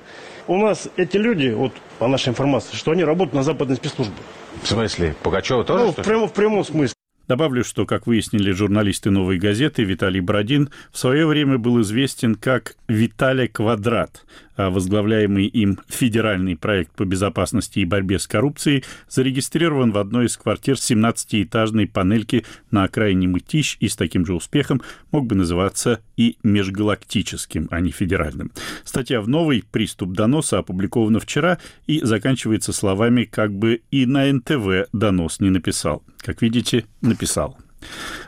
У 0.48 0.58
нас 0.58 0.90
эти 0.98 1.18
люди, 1.18 1.50
вот 1.50 1.74
по 2.00 2.08
нашей 2.08 2.30
информации, 2.30 2.76
что 2.76 2.92
они 2.92 3.04
работают 3.04 3.34
на 3.34 3.44
западной 3.44 3.76
спецслужбе. 3.76 4.16
В 4.64 4.68
смысле? 4.68 5.16
Пугачева 5.24 5.64
тоже? 5.64 5.86
Ну, 5.86 5.92
в, 5.92 5.96
прямо, 5.96 6.28
в 6.28 6.34
прямом 6.34 6.64
смысле. 6.64 6.96
Добавлю, 7.28 7.64
что, 7.64 7.86
как 7.86 8.08
выяснили 8.08 8.52
журналисты 8.52 9.10
«Новой 9.10 9.38
газеты», 9.38 9.84
Виталий 9.84 10.20
Бродин 10.20 10.70
в 10.92 10.98
свое 10.98 11.26
время 11.26 11.58
был 11.58 11.80
известен 11.82 12.36
как 12.36 12.76
Виталий 12.90 13.48
Квадрат, 13.48 14.26
возглавляемый 14.70 15.46
им 15.46 15.80
федеральный 15.88 16.56
проект 16.56 16.94
по 16.96 17.06
безопасности 17.06 17.80
и 17.80 17.86
борьбе 17.86 18.20
с 18.20 18.28
коррупцией 18.28 18.84
зарегистрирован 19.10 19.92
в 19.92 19.98
одной 19.98 20.26
из 20.26 20.38
квартир 20.38 20.76
17-этажной 20.76 21.88
панельки 21.88 22.46
на 22.70 22.84
окраине 22.84 23.28
Мытищ 23.28 23.78
и 23.80 23.88
с 23.88 23.96
таким 23.96 24.26
же 24.26 24.34
успехом 24.34 24.82
мог 25.12 25.26
бы 25.26 25.36
называться 25.36 26.02
и 26.18 26.38
межгалактическим, 26.44 27.68
а 27.72 27.80
не 27.80 27.92
федеральным. 27.92 28.52
Статья 28.84 29.22
в 29.22 29.28
«Новый» 29.28 29.64
«Приступ 29.72 30.12
доноса» 30.12 30.60
опубликована 30.60 31.20
вчера 31.20 31.58
и 31.88 32.02
заканчивается 32.04 32.74
словами 32.74 33.24
«как 33.24 33.54
бы 33.54 33.82
и 33.92 34.06
на 34.06 34.32
НТВ 34.32 34.90
донос 34.94 35.40
не 35.40 35.50
написал». 35.50 36.04
Как 36.20 36.42
видите, 36.42 36.86
написал. 37.02 37.58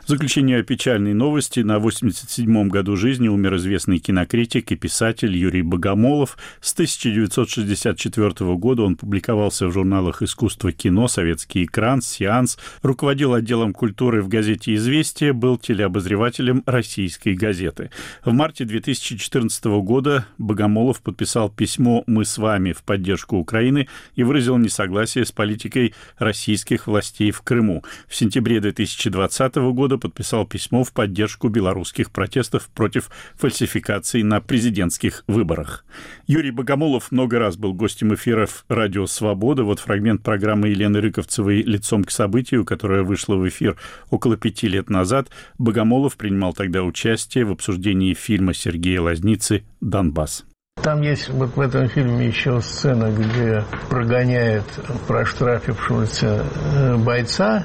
В 0.04 0.08
заключение 0.08 0.62
печальной 0.62 1.14
новости. 1.14 1.60
На 1.60 1.78
87-м 1.78 2.68
году 2.68 2.96
жизни 2.96 3.28
умер 3.28 3.56
известный 3.56 3.98
кинокритик 3.98 4.70
и 4.72 4.76
писатель 4.76 5.34
Юрий 5.34 5.62
Богомолов. 5.62 6.36
С 6.60 6.72
1964 6.74 8.54
года 8.56 8.82
он 8.82 8.96
публиковался 8.96 9.66
в 9.66 9.72
журналах 9.72 10.22
«Искусство 10.22 10.72
кино», 10.72 11.08
«Советский 11.08 11.64
экран», 11.64 12.02
«Сеанс», 12.02 12.58
руководил 12.82 13.32
отделом 13.32 13.72
культуры 13.72 14.22
в 14.22 14.28
газете 14.28 14.74
«Известия», 14.74 15.32
был 15.32 15.56
телеобозревателем 15.56 16.62
«Российской 16.66 17.34
газеты». 17.34 17.90
В 18.24 18.32
марте 18.32 18.64
2014 18.64 19.64
года 19.64 20.26
Богомолов 20.38 21.00
подписал 21.00 21.48
письмо 21.48 22.04
«Мы 22.06 22.24
с 22.24 22.36
вами» 22.38 22.72
в 22.72 22.82
поддержку 22.82 23.36
Украины 23.36 23.88
и 24.16 24.22
выразил 24.22 24.58
несогласие 24.58 25.24
с 25.24 25.32
политикой 25.32 25.94
российских 26.18 26.86
властей 26.86 27.30
в 27.30 27.40
Крыму. 27.42 27.84
В 28.08 28.14
сентябре 28.14 28.60
2020 28.60 29.43
года 29.52 29.94
года 29.94 29.98
подписал 29.98 30.46
письмо 30.46 30.82
в 30.82 30.92
поддержку 30.92 31.48
белорусских 31.48 32.10
протестов 32.10 32.68
против 32.74 33.10
фальсификаций 33.36 34.22
на 34.22 34.40
президентских 34.40 35.24
выборах. 35.26 35.84
Юрий 36.26 36.50
Богомолов 36.50 37.12
много 37.12 37.38
раз 37.38 37.56
был 37.56 37.74
гостем 37.74 38.14
эфиров 38.14 38.64
«Радио 38.68 39.06
Свобода». 39.06 39.62
Вот 39.62 39.80
фрагмент 39.80 40.22
программы 40.22 40.68
Елены 40.68 41.00
Рыковцевой 41.00 41.62
«Лицом 41.62 42.04
к 42.04 42.10
событию», 42.10 42.64
которая 42.64 43.02
вышла 43.02 43.36
в 43.36 43.46
эфир 43.46 43.76
около 44.10 44.36
пяти 44.36 44.68
лет 44.68 44.88
назад. 44.88 45.28
Богомолов 45.58 46.16
принимал 46.16 46.54
тогда 46.54 46.82
участие 46.82 47.44
в 47.44 47.52
обсуждении 47.52 48.14
фильма 48.14 48.54
Сергея 48.54 49.00
Лазницы 49.00 49.64
«Донбасс». 49.80 50.44
Там 50.82 51.02
есть 51.02 51.28
вот 51.28 51.56
в 51.56 51.60
этом 51.60 51.88
фильме 51.88 52.26
еще 52.26 52.60
сцена, 52.60 53.10
где 53.12 53.64
прогоняет 53.88 54.64
проштрафившегося 55.06 56.44
э, 56.74 56.96
бойца 56.96 57.64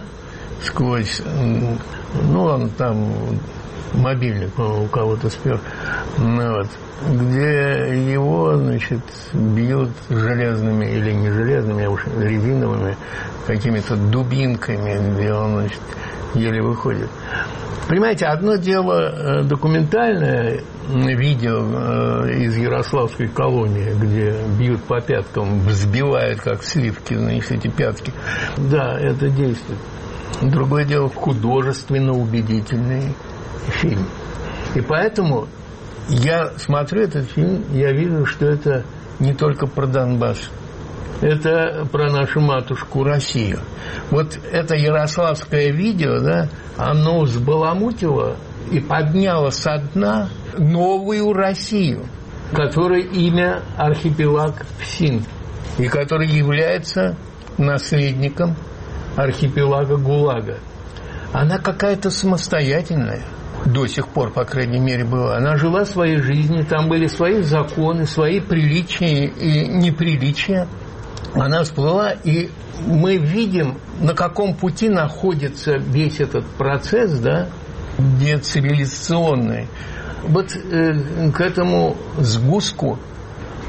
сквозь 0.64 1.22
ну, 2.30 2.44
он 2.44 2.70
там 2.72 3.14
мобильник 3.94 4.58
у 4.60 4.86
кого-то 4.88 5.30
спер, 5.30 5.60
ну, 6.18 6.54
вот, 6.54 6.68
где 7.08 8.12
его, 8.12 8.56
значит, 8.58 9.02
бьют 9.34 9.90
железными 10.10 10.86
или 10.86 11.12
не 11.12 11.32
железными, 11.32 11.86
а 11.86 11.90
уж 11.90 12.06
резиновыми 12.18 12.98
какими-то 13.48 13.96
дубинками, 13.96 15.14
где 15.14 15.34
он, 15.34 15.60
значит, 15.60 15.82
еле 16.36 16.62
выходит. 16.62 17.10
Понимаете, 17.88 18.28
одно 18.28 18.56
дело 18.56 19.40
э, 19.40 19.44
документальное 19.44 20.62
видео 20.88 22.26
э, 22.28 22.34
из 22.44 22.56
Ярославской 22.56 23.28
колонии, 23.28 23.96
где 24.00 24.36
бьют 24.60 24.84
по 24.84 25.00
пяткам, 25.02 25.62
взбивают 25.62 26.42
как 26.42 26.64
сливки, 26.64 27.16
значит, 27.16 27.52
эти 27.52 27.68
пятки. 27.68 28.14
Да, 28.58 28.96
это 29.00 29.30
действует. 29.30 29.80
Другое 30.42 30.86
дело 30.86 31.10
художественно 31.10 32.14
убедительный 32.14 33.14
фильм. 33.68 34.08
И 34.76 34.82
поэтому 34.82 35.48
я 36.08 36.52
смотрю 36.58 37.04
этот 37.04 37.30
фильм, 37.32 37.64
я 37.74 37.92
вижу, 37.92 38.26
что 38.26 38.46
это 38.46 38.86
не 39.20 39.34
только 39.34 39.68
про 39.68 39.86
Донбасс, 39.86 40.50
это 41.22 41.86
про 41.92 42.10
нашу 42.10 42.40
матушку 42.40 43.04
Россию. 43.04 43.60
Вот 44.10 44.38
это 44.52 44.76
ярославское 44.76 45.72
видео, 45.72 46.20
да, 46.20 46.48
оно 46.78 47.22
взбаламутило 47.22 48.38
и 48.72 48.80
подняло 48.80 49.50
со 49.50 49.78
дна 49.94 50.30
новую 50.58 51.34
Россию, 51.34 52.06
которой 52.54 53.02
имя 53.02 53.62
архипелаг 53.78 54.66
ПСИН, 54.80 55.24
и 55.78 55.88
который 55.88 56.28
является 56.28 57.18
наследником 57.58 58.56
архипелага 59.24 59.98
ГУЛАГа. 59.98 60.58
Она 61.34 61.58
какая-то 61.58 62.10
самостоятельная 62.10 63.22
до 63.66 63.86
сих 63.88 64.08
пор, 64.08 64.32
по 64.32 64.46
крайней 64.46 64.80
мере, 64.80 65.04
была. 65.04 65.38
Она 65.38 65.58
жила 65.58 65.86
своей 65.86 66.18
жизнью, 66.18 66.66
там 66.66 66.88
были 66.88 67.08
свои 67.08 67.42
законы, 67.42 68.06
свои 68.06 68.40
приличия 68.40 69.26
и 69.26 69.68
неприличия. 69.68 70.68
Она 71.34 71.64
всплыла, 71.64 72.12
и 72.24 72.50
мы 72.88 73.18
видим, 73.18 73.78
на 74.00 74.14
каком 74.14 74.56
пути 74.56 74.90
находится 74.90 75.78
весь 75.78 76.20
этот 76.20 76.46
процесс, 76.58 77.20
да, 77.20 77.50
децивилизационный. 77.98 79.68
Вот 80.24 80.56
э, 80.56 81.32
к 81.32 81.42
этому 81.42 81.98
сгустку 82.18 82.98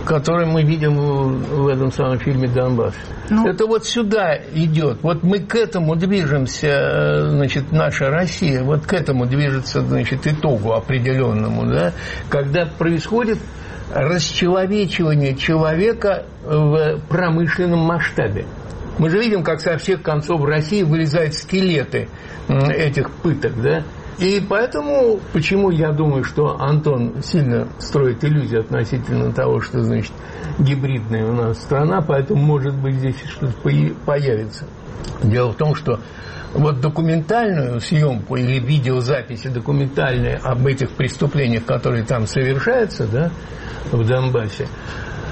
который 0.04 0.46
мы 0.46 0.62
видим 0.62 0.96
в 0.96 1.68
этом 1.68 1.92
самом 1.92 2.18
фильме 2.18 2.48
«Донбасс». 2.48 2.94
Ну, 3.28 3.46
это 3.48 3.66
вот 3.66 3.86
сюда 3.86 4.36
идет. 4.52 4.98
Вот 5.02 5.22
мы 5.22 5.38
к 5.38 5.54
этому 5.54 5.94
движемся, 5.94 6.66
э, 6.68 7.28
значит, 7.30 7.70
наша 7.70 8.10
Россия, 8.10 8.62
вот 8.62 8.86
к 8.86 8.92
этому 8.92 9.26
движется, 9.26 9.82
значит, 9.82 10.26
итогу 10.26 10.72
определенному, 10.72 11.66
да, 11.66 11.92
когда 12.28 12.66
происходит 12.66 13.38
расчеловечивание 13.94 15.36
человека 15.36 16.26
в 16.44 17.00
промышленном 17.08 17.80
масштабе. 17.80 18.46
Мы 18.98 19.10
же 19.10 19.18
видим, 19.18 19.42
как 19.42 19.60
со 19.60 19.78
всех 19.78 20.02
концов 20.02 20.44
России 20.44 20.82
вылезают 20.82 21.34
скелеты 21.34 22.08
этих 22.48 23.10
пыток, 23.10 23.60
да, 23.62 23.84
и 24.18 24.44
поэтому, 24.46 25.18
почему 25.32 25.70
я 25.70 25.92
думаю, 25.92 26.24
что 26.24 26.60
Антон 26.60 27.22
сильно 27.22 27.68
строит 27.78 28.24
иллюзии 28.24 28.58
относительно 28.58 29.32
того, 29.32 29.60
что, 29.60 29.80
значит, 29.82 30.12
гибридная 30.58 31.26
у 31.26 31.32
нас 31.32 31.58
страна, 31.58 32.02
поэтому, 32.02 32.42
может 32.42 32.74
быть, 32.74 32.96
здесь 32.96 33.16
что-то 33.28 33.54
появится. 34.04 34.66
Дело 35.22 35.52
в 35.52 35.56
том, 35.56 35.74
что 35.74 36.00
вот 36.52 36.80
документальную 36.80 37.80
съемку 37.80 38.36
или 38.36 38.58
видеозаписи 38.58 39.48
документальные 39.48 40.36
об 40.36 40.66
этих 40.66 40.90
преступлениях, 40.90 41.64
которые 41.64 42.04
там 42.04 42.26
совершаются, 42.26 43.06
да, 43.06 43.30
в 43.92 44.06
Донбассе, 44.06 44.66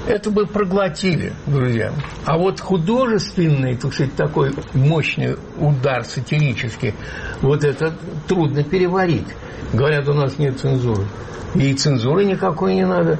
это 0.09 0.31
бы 0.31 0.47
проглотили, 0.47 1.33
друзья. 1.45 1.93
А 2.25 2.37
вот 2.37 2.59
художественный, 2.59 3.75
так 3.75 3.93
сказать, 3.93 4.15
такой 4.15 4.53
мощный 4.73 5.37
удар 5.59 6.03
сатирический, 6.03 6.95
вот 7.41 7.63
это 7.63 7.93
трудно 8.27 8.63
переварить. 8.63 9.27
Говорят, 9.71 10.09
у 10.09 10.13
нас 10.13 10.39
нет 10.39 10.59
цензуры. 10.59 11.05
И 11.53 11.73
цензуры 11.73 12.25
никакой 12.25 12.73
не 12.73 12.85
надо. 12.85 13.19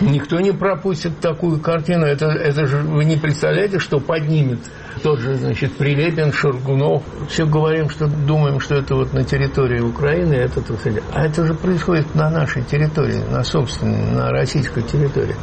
Никто 0.00 0.40
не 0.40 0.52
пропустит 0.52 1.20
такую 1.20 1.60
картину. 1.60 2.06
Это, 2.06 2.26
это 2.26 2.66
же 2.66 2.78
вы 2.78 3.04
не 3.04 3.16
представляете, 3.16 3.78
что 3.78 4.00
поднимет 4.00 4.60
тот 5.02 5.20
же, 5.20 5.34
значит, 5.34 5.76
Прилепин, 5.76 6.32
Шаргунов. 6.32 7.02
Все 7.28 7.46
говорим, 7.46 7.88
что 7.90 8.06
думаем, 8.06 8.60
что 8.60 8.76
это 8.76 8.94
вот 8.94 9.12
на 9.12 9.24
территории 9.24 9.80
Украины, 9.80 10.34
это, 10.34 10.60
так 10.60 10.78
сказать. 10.78 11.02
А 11.12 11.26
это 11.26 11.46
же 11.46 11.54
происходит 11.54 12.14
на 12.14 12.30
нашей 12.30 12.62
территории, 12.62 13.22
на 13.30 13.42
собственной, 13.42 14.12
на 14.12 14.30
российской 14.30 14.82
территории. 14.82 15.36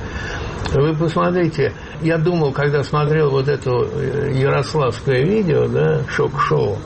Вы 0.74 0.94
посмотрите, 0.96 1.74
я 2.02 2.18
думал, 2.18 2.52
когда 2.52 2.84
смотрел 2.84 3.30
вот 3.32 3.48
это 3.48 3.72
э, 3.72 4.34
ярославское 4.34 5.24
видео, 5.24 5.68
да, 5.68 6.02
шок-шоу, 6.10 6.78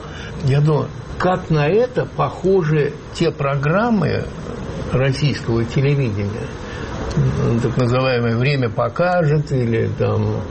я 0.44 0.60
думал, 0.60 0.86
как 1.18 1.50
на 1.50 1.66
это 1.68 2.04
похожи 2.04 2.92
те 3.14 3.30
программы 3.30 4.24
российского 4.92 5.64
телевидения, 5.64 6.46
так 7.62 7.76
называемое 7.76 8.36
«Время 8.36 8.70
покажет» 8.70 9.52
или 9.52 9.88
там 9.98 10.42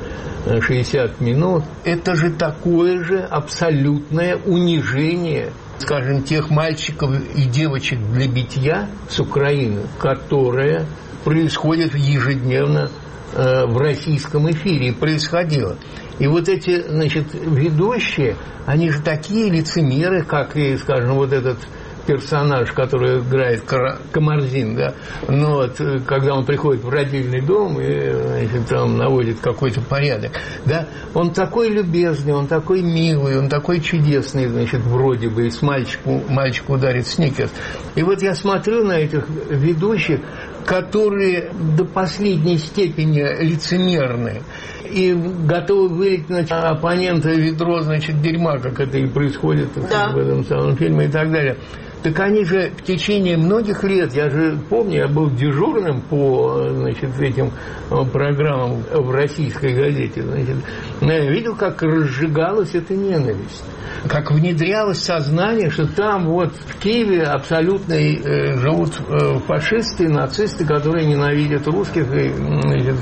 60 0.46 1.22
минут. 1.22 1.64
Это 1.84 2.16
же 2.16 2.32
такое 2.32 3.04
же 3.04 3.20
абсолютное 3.20 4.38
унижение 4.38 5.52
скажем, 5.80 6.22
тех 6.22 6.52
мальчиков 6.52 7.10
и 7.36 7.46
девочек 7.46 7.98
для 8.14 8.28
битья 8.28 8.88
с 9.10 9.20
Украины, 9.20 9.82
которое 9.98 10.86
происходит 11.24 11.96
ежедневно 11.96 12.92
Э, 13.34 13.66
в 13.66 13.78
российском 13.78 14.50
эфире 14.52 14.92
происходило. 14.92 15.78
И 16.20 16.28
вот 16.28 16.50
эти, 16.50 16.82
значит, 16.82 17.28
ведущие, 17.34 18.36
они 18.66 18.90
же 18.90 19.02
такие 19.02 19.50
лицемеры, 19.50 20.24
как 20.24 20.58
скажем, 20.78 21.16
вот 21.16 21.32
этот 21.32 21.58
персонаж, 22.06 22.72
который 22.72 23.20
играет 23.20 23.64
Камарзин, 24.12 24.76
да, 24.76 24.94
но 25.28 25.56
вот, 25.56 25.80
э, 25.80 26.00
когда 26.06 26.36
он 26.36 26.46
приходит 26.46 26.84
в 26.84 26.90
родильный 26.90 27.42
дом 27.42 27.80
и 27.80 28.12
значит, 28.12 28.68
там 28.68 28.98
наводит 28.98 29.40
какой-то 29.40 29.82
порядок, 29.82 30.32
да, 30.66 30.88
он 31.14 31.32
такой 31.32 31.70
любезный, 31.70 32.34
он 32.34 32.48
такой 32.48 32.82
милый, 32.82 33.38
он 33.38 33.50
такой 33.50 33.80
чудесный, 33.82 34.48
значит, 34.48 34.82
вроде 34.82 35.30
бы, 35.30 35.48
и 35.48 35.50
с 35.50 35.62
мальчику, 35.62 36.22
мальчик 36.30 36.70
ударит 36.70 37.08
сникерс. 37.08 37.52
И 37.96 38.04
вот 38.04 38.22
я 38.22 38.36
смотрю 38.36 38.84
на 38.84 38.94
этих 38.94 39.28
ведущих, 39.50 40.20
которые 40.66 41.52
до 41.54 41.86
последней 41.86 42.58
степени 42.58 43.22
лицемерны 43.44 44.42
и 44.92 45.14
готовы 45.14 45.90
вылить 45.90 46.30
на 46.30 46.40
оппонента 46.40 47.30
ведро, 47.30 47.82
значит, 47.82 48.22
дерьма, 48.22 48.60
как 48.60 48.80
это 48.80 48.98
и 48.98 49.08
происходит 49.08 49.70
да. 49.90 50.10
в 50.10 50.18
этом 50.18 50.44
самом 50.46 50.76
фильме 50.76 51.06
и 51.06 51.10
так 51.10 51.32
далее. 51.32 51.58
Так 52.04 52.20
они 52.20 52.44
же 52.46 52.72
в 52.76 52.82
течение 52.82 53.38
многих 53.38 53.84
лет, 53.84 54.14
я 54.14 54.30
же 54.30 54.58
помню, 54.70 55.02
я 55.02 55.08
был 55.08 55.30
дежурным 55.30 56.02
по 56.02 56.68
значит, 56.70 57.20
этим 57.20 57.52
э, 57.92 57.96
программам 58.12 58.82
в 58.92 59.12
российской 59.12 59.76
газете. 59.76 60.24
Значит, 60.24 60.58
я 61.02 61.30
видел, 61.30 61.56
как 61.56 61.84
разжигалась 61.84 62.74
эта 62.74 62.96
ненависть. 62.96 63.64
Как 64.08 64.32
внедрялось 64.32 65.04
сознание, 65.04 65.70
что 65.70 65.86
там 65.86 66.26
вот 66.26 66.54
в 66.54 66.80
Киеве 66.80 67.22
абсолютно 67.22 67.94
э, 67.94 68.58
живут 68.58 69.00
э, 69.08 69.38
фашисты, 69.46 70.10
нацисты, 70.10 70.66
которые 70.66 71.06
ненавидят 71.06 71.68
русских 71.68 72.12
и 72.16 72.30
значит, 72.30 72.96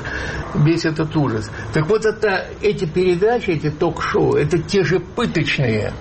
весь 0.56 0.84
этот 0.84 1.16
ужас. 1.16 1.50
Так 1.72 1.79
вот 1.88 2.04
это, 2.04 2.46
эти 2.62 2.84
передачи, 2.84 3.50
эти 3.50 3.70
ток-шоу, 3.70 4.34
это 4.34 4.58
те 4.58 4.82
же 4.82 5.00
пыточные 5.00 5.92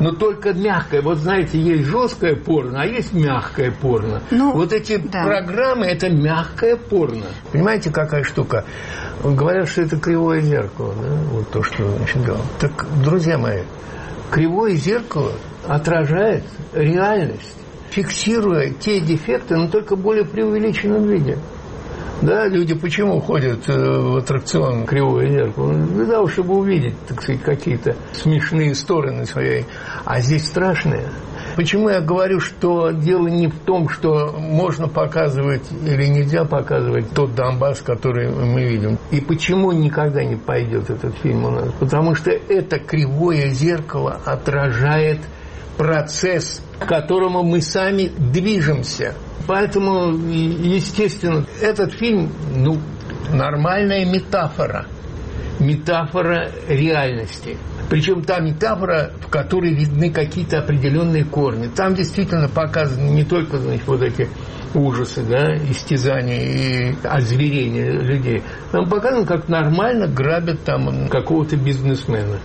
но 0.00 0.12
только 0.12 0.52
мягкое. 0.52 1.02
Вот 1.02 1.18
знаете, 1.18 1.58
есть 1.58 1.84
жесткое 1.84 2.36
порно, 2.36 2.82
а 2.82 2.86
есть 2.86 3.12
мягкое 3.12 3.70
порно. 3.70 4.22
Ну, 4.30 4.52
вот 4.52 4.72
эти 4.72 4.96
да. 4.96 5.22
программы 5.22 5.86
это 5.86 6.10
мягкое 6.10 6.76
порно. 6.76 7.26
Понимаете, 7.52 7.90
какая 7.90 8.24
штука? 8.24 8.64
Говорят, 9.22 9.68
что 9.68 9.82
это 9.82 9.98
кривое 9.98 10.40
зеркало, 10.40 10.94
да? 10.94 11.14
вот 11.30 11.50
то, 11.50 11.62
что 11.62 11.88
значит, 11.88 12.16
говорил. 12.22 12.44
Так, 12.58 12.86
друзья 13.02 13.38
мои, 13.38 13.62
кривое 14.30 14.74
зеркало 14.74 15.32
отражает 15.66 16.44
реальность, 16.72 17.56
фиксируя 17.90 18.70
те 18.70 19.00
дефекты, 19.00 19.56
но 19.56 19.68
только 19.68 19.96
более 19.96 20.24
преувеличенном 20.24 21.06
виде. 21.08 21.38
Да, 22.24 22.46
люди 22.46 22.74
почему 22.74 23.20
ходят 23.20 23.68
э, 23.68 23.72
в 23.74 24.16
аттракцион 24.16 24.86
«Кривое 24.86 25.28
зеркало»? 25.28 25.74
Для 25.74 26.06
того, 26.06 26.26
чтобы 26.26 26.56
увидеть, 26.56 26.94
так 27.06 27.20
сказать, 27.20 27.42
какие-то 27.42 27.96
смешные 28.14 28.74
стороны 28.74 29.26
своей. 29.26 29.66
А 30.06 30.20
здесь 30.20 30.46
страшные. 30.46 31.10
Почему 31.54 31.90
я 31.90 32.00
говорю, 32.00 32.40
что 32.40 32.92
дело 32.92 33.28
не 33.28 33.48
в 33.48 33.58
том, 33.60 33.90
что 33.90 34.34
можно 34.38 34.88
показывать 34.88 35.70
или 35.70 36.06
нельзя 36.06 36.46
показывать 36.46 37.10
тот 37.10 37.34
Донбасс, 37.34 37.82
который 37.82 38.30
мы 38.30 38.64
видим. 38.64 38.98
И 39.10 39.20
почему 39.20 39.72
никогда 39.72 40.24
не 40.24 40.36
пойдет 40.36 40.88
этот 40.88 41.14
фильм 41.18 41.44
у 41.44 41.50
нас? 41.50 41.68
Потому 41.78 42.14
что 42.14 42.30
это 42.30 42.78
кривое 42.78 43.48
зеркало 43.50 44.18
отражает 44.24 45.18
процесс, 45.76 46.62
к 46.78 46.86
которому 46.86 47.42
мы 47.42 47.60
сами 47.60 48.10
движемся. 48.16 49.14
Поэтому, 49.46 50.12
естественно, 50.12 51.44
этот 51.60 51.92
фильм, 51.92 52.32
ну, 52.54 52.78
нормальная 53.32 54.04
метафора. 54.04 54.86
Метафора 55.60 56.50
реальности. 56.68 57.56
Причем 57.88 58.22
та 58.22 58.40
метафора, 58.40 59.12
в 59.20 59.28
которой 59.28 59.72
видны 59.74 60.10
какие-то 60.10 60.58
определенные 60.58 61.24
корни. 61.24 61.68
Там 61.68 61.94
действительно 61.94 62.48
показаны 62.48 63.10
не 63.10 63.24
только 63.24 63.58
значит, 63.58 63.86
вот 63.86 64.02
эти 64.02 64.28
ужасы, 64.74 65.22
да, 65.22 65.54
истязания 65.56 66.40
и 66.40 66.96
озверения 67.02 67.92
людей. 67.92 68.42
Там 68.72 68.88
показано, 68.88 69.26
как 69.26 69.48
нормально 69.48 70.06
грабят 70.06 70.64
там 70.64 71.08
какого-то 71.08 71.56
бизнесмена. 71.56 72.38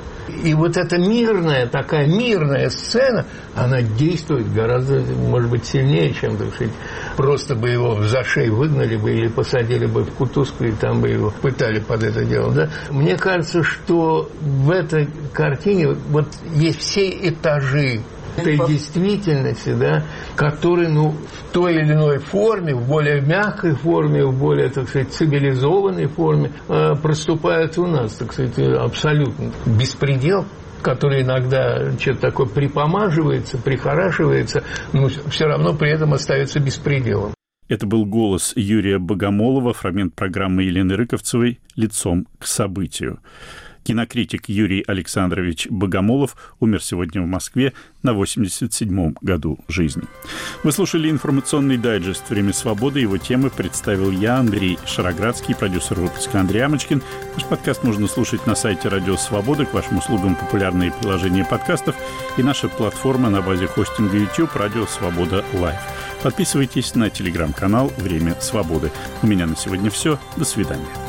И 0.44 0.54
вот 0.54 0.78
эта 0.78 0.98
мирная, 0.98 1.68
такая 1.68 2.08
мирная 2.08 2.70
сцена, 2.70 3.26
она 3.56 3.82
действует 3.82 4.52
гораздо, 4.54 5.02
может 5.15 5.50
быть, 5.50 5.65
сильнее, 5.65 6.13
чем, 6.13 6.38
так 6.38 6.54
сказать, 6.54 6.74
просто 7.18 7.56
бы 7.56 7.70
его 7.70 7.96
в 7.96 8.08
зашей 8.08 8.50
выгнали 8.50 8.96
бы 8.96 9.12
или 9.12 9.28
посадили 9.28 9.86
бы 9.86 10.04
в 10.04 10.12
кутузку, 10.13 10.65
и 10.65 10.72
там 10.72 11.02
бы 11.02 11.10
его 11.10 11.34
пытали 11.42 11.80
под 11.80 12.04
это 12.04 12.24
дело. 12.26 12.54
Да? 12.54 12.70
Мне 12.89 13.18
кажется, 13.18 13.63
что 13.63 14.30
в 14.39 14.70
этой 14.72 15.10
картине 15.34 15.96
вот 16.10 16.28
есть 16.54 16.80
все 16.80 17.10
этажи 17.10 18.02
этой 18.41 18.67
действительности, 18.67 19.73
да, 19.73 20.04
которые, 20.36 20.89
ну, 20.89 21.12
в 21.12 21.52
той 21.54 21.75
или 21.75 21.93
иной 21.93 22.19
форме, 22.19 22.75
в 22.75 22.88
более 22.88 23.21
мягкой 23.21 23.75
форме, 23.75 24.25
в 24.25 24.38
более, 24.38 24.69
так 24.69 24.89
сказать, 24.89 25.12
цивилизованной 25.12 26.08
форме 26.08 26.52
э, 26.67 26.95
проступают 27.02 27.78
у 27.78 27.88
нас, 27.88 28.15
так 28.15 28.34
сказать, 28.34 28.58
абсолютно. 28.60 29.52
Беспредел 29.65 30.45
который 30.82 31.23
иногда 31.23 31.91
что-то 31.99 32.21
такое 32.21 32.47
припомаживается, 32.47 33.58
прихорашивается, 33.58 34.63
но 34.93 35.10
все 35.10 35.45
равно 35.45 35.73
при 35.75 35.91
этом 35.91 36.13
остается 36.13 36.62
беспределом. 36.62 37.34
Это 37.67 37.86
был 37.86 38.06
голос 38.06 38.54
Юрия 38.56 38.97
Богомолова, 38.97 39.73
фрагмент 39.73 40.15
программы 40.15 40.63
Елены 40.63 40.95
Рыковцевой 40.95 41.60
«Лицом 41.75 42.25
к 42.39 42.47
событию». 42.47 43.19
Кинокритик 43.84 44.50
Юрий 44.50 44.84
Александрович 44.88 45.68
Богомолов 45.70 46.36
умер 46.60 46.84
сегодня 46.84 47.22
в 47.22 47.26
Москве 47.26 47.74
на 48.04 48.12
87-м 48.12 49.18
году 49.22 49.60
жизни. 49.68 50.04
Вы 50.63 50.72
слушали 50.72 51.10
информационный 51.10 51.78
дайджест 51.78 52.30
«Время 52.30 52.54
свободы». 52.54 53.00
Его 53.00 53.18
темы 53.18 53.50
представил 53.50 54.12
я, 54.12 54.38
Андрей 54.38 54.78
Шароградский, 54.86 55.56
продюсер 55.56 56.00
выпуска 56.00 56.39
Андрей 56.39 56.62
Амочкин. 56.62 57.02
Наш 57.36 57.46
подкаст 57.46 57.84
можно 57.84 58.08
слушать 58.08 58.46
на 58.46 58.56
сайте 58.56 58.89
«Радио 58.89 59.18
Свобода». 59.18 59.65
К 59.65 59.74
вашим 59.74 59.98
услугам 59.98 60.36
популярные 60.36 60.92
приложения 60.92 61.46
подкастов 61.46 61.96
и 62.38 62.44
наша 62.44 62.70
платформа 62.70 63.30
на 63.30 63.42
базе 63.42 63.68
хостинга 63.68 64.18
YouTube 64.18 64.56
«Радио 64.56 64.86
Свобода 64.86 65.44
Лайв». 65.54 65.80
Подписывайтесь 66.24 66.96
на 66.96 67.10
телеграм-канал 67.10 67.92
«Время 67.98 68.36
свободы». 68.42 68.92
У 69.22 69.28
меня 69.28 69.48
на 69.48 69.56
сегодня 69.56 69.89
все. 69.89 70.20
До 70.38 70.46
свидания. 70.46 71.09